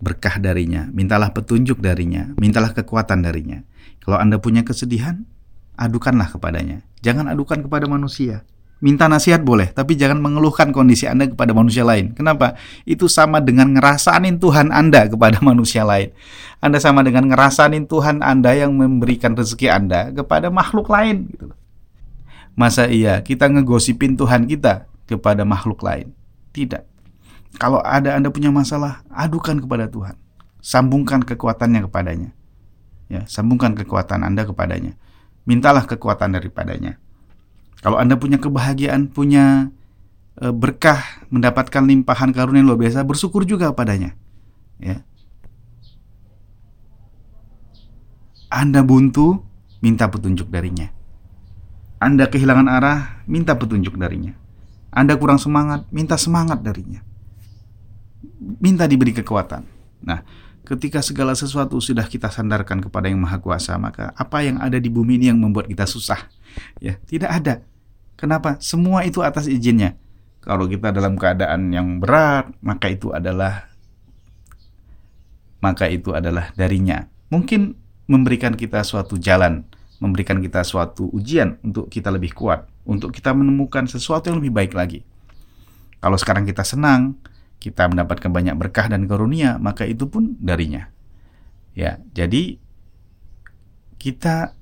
berkah 0.00 0.36
darinya, 0.36 0.88
mintalah 0.92 1.32
petunjuk 1.32 1.80
darinya, 1.80 2.32
mintalah 2.36 2.72
kekuatan 2.76 3.24
darinya. 3.24 3.64
Kalau 4.04 4.20
Anda 4.20 4.36
punya 4.36 4.64
kesedihan, 4.64 5.24
adukanlah 5.76 6.32
kepadanya. 6.32 6.84
Jangan 7.06 7.30
adukan 7.30 7.62
kepada 7.62 7.86
manusia. 7.86 8.42
Minta 8.82 9.06
nasihat 9.06 9.40
boleh, 9.46 9.70
tapi 9.70 9.94
jangan 9.94 10.18
mengeluhkan 10.20 10.74
kondisi 10.74 11.06
Anda 11.06 11.30
kepada 11.30 11.54
manusia 11.54 11.86
lain. 11.86 12.12
Kenapa? 12.12 12.58
Itu 12.82 13.06
sama 13.06 13.38
dengan 13.38 13.72
ngerasanin 13.72 14.42
Tuhan 14.42 14.74
Anda 14.74 15.06
kepada 15.06 15.38
manusia 15.48 15.86
lain. 15.86 16.10
Anda 16.58 16.82
sama 16.82 17.06
dengan 17.06 17.30
ngerasanin 17.30 17.86
Tuhan 17.86 18.26
Anda 18.26 18.58
yang 18.58 18.74
memberikan 18.74 19.38
rezeki 19.38 19.70
Anda 19.70 20.10
kepada 20.10 20.50
makhluk 20.50 20.90
lain. 20.90 21.30
Gitu. 21.30 21.46
Masa 22.58 22.90
iya 22.90 23.22
kita 23.22 23.46
ngegosipin 23.48 24.18
Tuhan 24.18 24.50
kita 24.50 24.90
kepada 25.06 25.46
makhluk 25.46 25.80
lain? 25.86 26.10
Tidak. 26.50 26.82
Kalau 27.56 27.80
ada 27.80 28.18
Anda 28.18 28.28
punya 28.28 28.52
masalah, 28.52 29.00
adukan 29.08 29.62
kepada 29.62 29.88
Tuhan. 29.88 30.18
Sambungkan 30.60 31.24
kekuatannya 31.24 31.80
kepadanya. 31.88 32.30
Ya, 33.08 33.22
sambungkan 33.24 33.72
kekuatan 33.72 34.20
Anda 34.26 34.44
kepadanya. 34.44 34.98
Mintalah 35.46 35.86
kekuatan 35.86 36.34
daripadanya 36.34 36.98
kalau 37.86 38.02
Anda 38.02 38.16
punya 38.16 38.42
kebahagiaan, 38.42 39.12
punya 39.12 39.70
e, 40.40 40.50
berkah, 40.50 41.22
mendapatkan 41.28 41.86
limpahan 41.86 42.32
karunia 42.32 42.64
yang 42.64 42.74
luar 42.74 42.80
biasa, 42.80 43.04
bersyukur 43.04 43.44
juga 43.44 43.70
padanya. 43.76 44.16
Ya. 44.80 45.04
Anda 48.48 48.80
buntu, 48.80 49.44
minta 49.84 50.08
petunjuk 50.08 50.48
darinya. 50.48 50.88
Anda 52.02 52.26
kehilangan 52.26 52.66
arah, 52.66 53.22
minta 53.30 53.54
petunjuk 53.54 53.94
darinya. 54.00 54.32
Anda 54.90 55.14
kurang 55.14 55.36
semangat, 55.36 55.84
minta 55.92 56.16
semangat 56.16 56.64
darinya. 56.64 57.04
Minta 58.40 58.90
diberi 58.90 59.12
kekuatan. 59.12 59.62
Nah, 60.02 60.26
ketika 60.66 60.98
segala 60.98 61.38
sesuatu 61.38 61.78
sudah 61.78 62.04
kita 62.10 62.26
sandarkan 62.26 62.82
kepada 62.82 63.06
Yang 63.06 63.22
Maha 63.22 63.38
Kuasa, 63.38 63.78
maka 63.78 64.10
apa 64.18 64.42
yang 64.42 64.58
ada 64.58 64.82
di 64.82 64.90
bumi 64.90 65.14
ini 65.16 65.30
yang 65.30 65.38
membuat 65.38 65.70
kita 65.70 65.86
susah? 65.86 66.26
Ya, 66.82 66.98
tidak 67.06 67.30
ada. 67.30 67.54
Kenapa? 68.18 68.58
Semua 68.58 69.06
itu 69.06 69.22
atas 69.22 69.46
izinnya. 69.46 69.94
Kalau 70.42 70.66
kita 70.66 70.90
dalam 70.90 71.14
keadaan 71.14 71.70
yang 71.70 72.02
berat, 72.02 72.50
maka 72.58 72.90
itu 72.90 73.14
adalah 73.14 73.70
maka 75.62 75.86
itu 75.86 76.14
adalah 76.14 76.50
darinya. 76.58 77.06
Mungkin 77.30 77.74
memberikan 78.06 78.54
kita 78.54 78.82
suatu 78.86 79.18
jalan, 79.18 79.66
memberikan 79.98 80.38
kita 80.38 80.62
suatu 80.62 81.10
ujian 81.10 81.58
untuk 81.62 81.90
kita 81.90 82.10
lebih 82.10 82.34
kuat, 82.34 82.66
untuk 82.86 83.10
kita 83.10 83.34
menemukan 83.34 83.86
sesuatu 83.90 84.30
yang 84.30 84.38
lebih 84.38 84.54
baik 84.54 84.72
lagi. 84.74 85.02
Kalau 85.98 86.14
sekarang 86.14 86.46
kita 86.46 86.62
senang, 86.62 87.18
kita 87.58 87.88
mendapatkan 87.88 88.28
banyak 88.30 88.54
berkah 88.54 88.86
dan 88.86 89.08
karunia, 89.08 89.56
maka 89.58 89.88
itu 89.88 90.06
pun 90.06 90.36
darinya. 90.38 90.92
Ya, 91.76 92.00
jadi 92.16 92.56
kita 93.96 94.56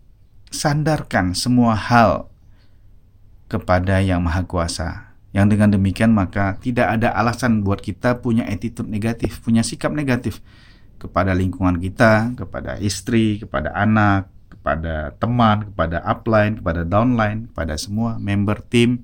sandarkan 0.51 1.35
semua 1.35 1.75
hal 1.75 2.31
kepada 3.51 4.01
Yang 4.01 4.21
Maha 4.23 4.43
Kuasa. 4.47 4.91
Yang 5.35 5.47
dengan 5.59 5.69
demikian 5.75 6.15
maka 6.15 6.55
tidak 6.63 6.95
ada 6.95 7.11
alasan 7.11 7.67
buat 7.67 7.83
kita 7.83 8.23
punya 8.23 8.47
attitude 8.47 8.87
negatif, 8.87 9.43
punya 9.43 9.67
sikap 9.67 9.91
negatif 9.91 10.39
kepada 11.03 11.35
lingkungan 11.35 11.83
kita, 11.83 12.39
kepada 12.39 12.79
istri, 12.79 13.43
kepada 13.43 13.75
anak, 13.75 14.31
kepada 14.47 15.13
teman, 15.19 15.69
kepada 15.75 16.01
upline, 16.07 16.63
kepada 16.63 16.87
downline, 16.87 17.51
kepada 17.51 17.75
semua 17.75 18.17
member 18.23 18.63
tim. 18.63 19.03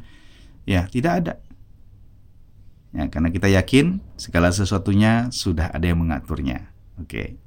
Ya, 0.64 0.86
tidak 0.86 1.12
ada. 1.20 1.34
Ya, 2.91 3.07
karena 3.07 3.30
kita 3.30 3.47
yakin 3.47 4.03
segala 4.18 4.51
sesuatunya 4.51 5.30
sudah 5.30 5.70
ada 5.70 5.86
yang 5.86 6.03
mengaturnya. 6.03 6.70
Oke. 6.99 7.38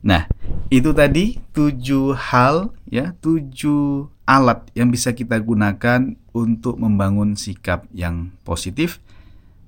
Nah, 0.00 0.24
itu 0.72 0.96
tadi 0.96 1.40
tujuh 1.52 2.16
hal 2.16 2.72
ya, 2.88 3.12
tujuh 3.20 4.08
alat 4.24 4.64
yang 4.72 4.88
bisa 4.88 5.12
kita 5.12 5.36
gunakan 5.40 6.16
untuk 6.32 6.80
membangun 6.80 7.36
sikap 7.36 7.84
yang 7.92 8.32
positif 8.44 9.00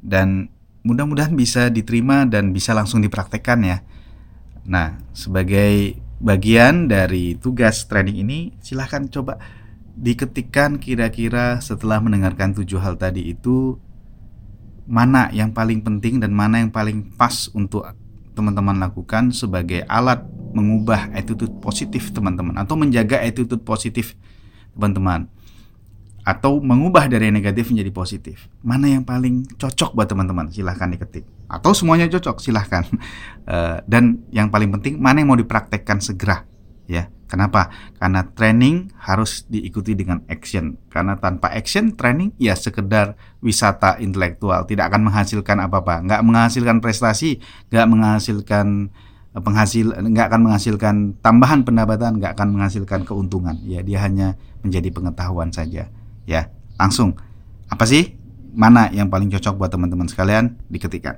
dan 0.00 0.48
mudah-mudahan 0.82 1.36
bisa 1.36 1.68
diterima 1.68 2.24
dan 2.24 2.56
bisa 2.56 2.72
langsung 2.72 3.04
dipraktekkan 3.04 3.60
ya. 3.60 3.78
Nah, 4.64 4.96
sebagai 5.12 6.00
bagian 6.22 6.86
dari 6.88 7.34
tugas 7.36 7.84
training 7.90 8.22
ini, 8.22 8.38
silahkan 8.62 9.04
coba 9.10 9.36
diketikkan 9.96 10.80
kira-kira 10.80 11.60
setelah 11.60 12.00
mendengarkan 12.00 12.56
tujuh 12.56 12.80
hal 12.80 12.96
tadi 12.96 13.32
itu 13.32 13.76
mana 14.88 15.30
yang 15.30 15.52
paling 15.54 15.84
penting 15.84 16.18
dan 16.18 16.34
mana 16.34 16.58
yang 16.64 16.72
paling 16.72 17.12
pas 17.14 17.48
untuk 17.52 17.84
teman-teman 18.32 18.80
lakukan 18.80 19.30
sebagai 19.30 19.84
alat 19.86 20.24
mengubah 20.52 21.12
attitude 21.12 21.52
positif 21.60 22.12
teman-teman 22.12 22.56
atau 22.60 22.74
menjaga 22.76 23.20
attitude 23.20 23.62
positif 23.62 24.16
teman-teman 24.72 25.28
atau 26.22 26.62
mengubah 26.62 27.10
dari 27.10 27.34
negatif 27.34 27.74
menjadi 27.74 27.90
positif. 27.90 28.46
Mana 28.62 28.86
yang 28.86 29.02
paling 29.02 29.42
cocok 29.58 29.98
buat 29.98 30.06
teman-teman? 30.06 30.54
Silahkan 30.54 30.86
diketik. 30.86 31.26
Atau 31.50 31.74
semuanya 31.74 32.06
cocok, 32.06 32.38
silahkan. 32.38 32.86
Uh, 33.42 33.82
dan 33.92 34.22
yang 34.30 34.46
paling 34.46 34.70
penting, 34.70 35.02
mana 35.02 35.18
yang 35.18 35.34
mau 35.34 35.38
dipraktekkan 35.38 35.98
segera, 35.98 36.46
ya. 36.86 37.10
Kenapa? 37.32 37.72
Karena 37.96 38.28
training 38.28 38.92
harus 39.00 39.48
diikuti 39.48 39.96
dengan 39.96 40.20
action. 40.28 40.76
Karena 40.92 41.16
tanpa 41.16 41.48
action, 41.48 41.96
training 41.96 42.36
ya 42.36 42.52
sekedar 42.52 43.16
wisata 43.40 43.96
intelektual, 44.04 44.68
tidak 44.68 44.92
akan 44.92 45.08
menghasilkan 45.08 45.64
apa-apa, 45.64 46.04
nggak 46.04 46.20
menghasilkan 46.28 46.84
prestasi, 46.84 47.40
nggak 47.72 47.88
menghasilkan 47.88 48.92
eh, 49.32 49.40
penghasil, 49.40 49.96
nggak 49.96 50.26
akan 50.28 50.40
menghasilkan 50.44 50.94
tambahan 51.24 51.64
pendapatan, 51.64 52.20
nggak 52.20 52.36
akan 52.36 52.52
menghasilkan 52.52 53.08
keuntungan. 53.08 53.56
Ya, 53.64 53.80
dia 53.80 54.04
hanya 54.04 54.36
menjadi 54.60 54.92
pengetahuan 54.92 55.48
saja. 55.48 55.88
Ya, 56.28 56.52
langsung. 56.76 57.16
Apa 57.72 57.88
sih? 57.88 58.12
Mana 58.52 58.92
yang 58.92 59.08
paling 59.08 59.32
cocok 59.32 59.56
buat 59.56 59.72
teman-teman 59.72 60.04
sekalian? 60.04 60.60
Diketikkan. 60.68 61.16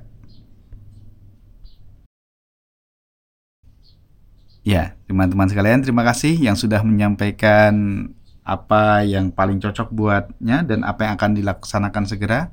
Ya, 4.65 4.97
teman-teman 5.05 5.45
sekalian, 5.45 5.85
terima 5.85 6.01
kasih 6.01 6.41
yang 6.41 6.57
sudah 6.57 6.81
menyampaikan 6.81 8.09
apa 8.41 9.05
yang 9.05 9.29
paling 9.29 9.61
cocok 9.61 9.93
buatnya 9.93 10.65
dan 10.65 10.81
apa 10.81 11.05
yang 11.05 11.13
akan 11.21 11.37
dilaksanakan 11.37 12.03
segera. 12.09 12.49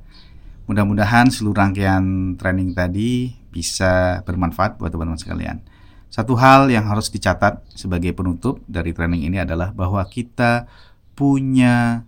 Mudah-mudahan 0.69 1.33
seluruh 1.33 1.57
rangkaian 1.57 2.37
training 2.37 2.77
tadi 2.77 3.33
bisa 3.49 4.21
bermanfaat 4.29 4.77
buat 4.77 4.93
teman-teman 4.93 5.17
sekalian. 5.17 5.57
Satu 6.13 6.37
hal 6.37 6.69
yang 6.69 6.85
harus 6.85 7.09
dicatat 7.09 7.65
sebagai 7.73 8.13
penutup 8.13 8.61
dari 8.69 8.93
training 8.93 9.25
ini 9.25 9.41
adalah 9.41 9.73
bahwa 9.73 10.05
kita 10.05 10.69
punya 11.17 12.05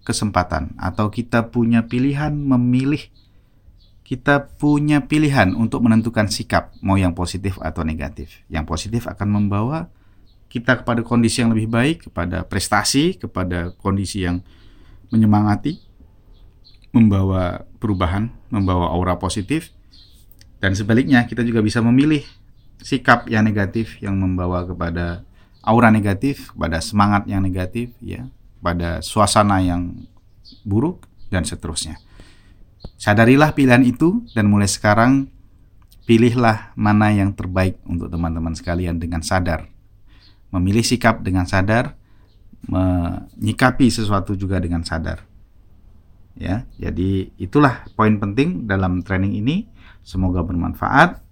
kesempatan 0.00 0.72
atau 0.80 1.12
kita 1.12 1.52
punya 1.52 1.84
pilihan 1.84 2.32
memilih 2.32 3.12
kita 4.12 4.44
punya 4.60 5.00
pilihan 5.00 5.56
untuk 5.56 5.88
menentukan 5.88 6.28
sikap 6.28 6.76
mau 6.84 7.00
yang 7.00 7.16
positif 7.16 7.56
atau 7.64 7.80
negatif. 7.80 8.44
Yang 8.52 8.64
positif 8.68 9.02
akan 9.08 9.24
membawa 9.24 9.88
kita 10.52 10.84
kepada 10.84 11.00
kondisi 11.00 11.40
yang 11.40 11.56
lebih 11.56 11.72
baik, 11.72 12.12
kepada 12.12 12.44
prestasi, 12.44 13.16
kepada 13.16 13.72
kondisi 13.80 14.28
yang 14.28 14.44
menyemangati, 15.08 15.80
membawa 16.92 17.64
perubahan, 17.80 18.28
membawa 18.52 18.92
aura 18.92 19.16
positif. 19.16 19.72
Dan 20.60 20.76
sebaliknya, 20.76 21.24
kita 21.24 21.40
juga 21.40 21.64
bisa 21.64 21.80
memilih 21.80 22.20
sikap 22.84 23.32
yang 23.32 23.48
negatif 23.48 23.96
yang 24.04 24.20
membawa 24.20 24.68
kepada 24.68 25.24
aura 25.64 25.88
negatif, 25.88 26.52
kepada 26.52 26.84
semangat 26.84 27.24
yang 27.24 27.40
negatif, 27.40 27.96
ya, 28.04 28.28
pada 28.60 29.00
suasana 29.00 29.64
yang 29.64 30.04
buruk 30.68 31.08
dan 31.32 31.48
seterusnya. 31.48 31.96
Sadarilah 32.96 33.54
pilihan 33.54 33.82
itu 33.82 34.22
dan 34.30 34.46
mulai 34.46 34.70
sekarang 34.70 35.26
pilihlah 36.06 36.74
mana 36.74 37.10
yang 37.14 37.34
terbaik 37.34 37.78
untuk 37.86 38.10
teman-teman 38.10 38.54
sekalian 38.54 38.98
dengan 38.98 39.22
sadar. 39.22 39.66
Memilih 40.52 40.84
sikap 40.84 41.24
dengan 41.24 41.48
sadar, 41.48 41.96
menyikapi 42.68 43.88
sesuatu 43.88 44.36
juga 44.36 44.60
dengan 44.62 44.84
sadar. 44.86 45.24
Ya, 46.32 46.64
jadi 46.80 47.28
itulah 47.36 47.84
poin 47.92 48.16
penting 48.16 48.64
dalam 48.64 49.04
training 49.04 49.36
ini. 49.36 49.68
Semoga 50.02 50.42
bermanfaat. 50.42 51.22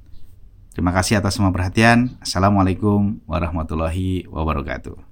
Terima 0.71 0.95
kasih 0.95 1.19
atas 1.19 1.35
semua 1.35 1.51
perhatian. 1.51 2.15
Assalamualaikum 2.23 3.19
warahmatullahi 3.27 4.31
wabarakatuh. 4.31 5.10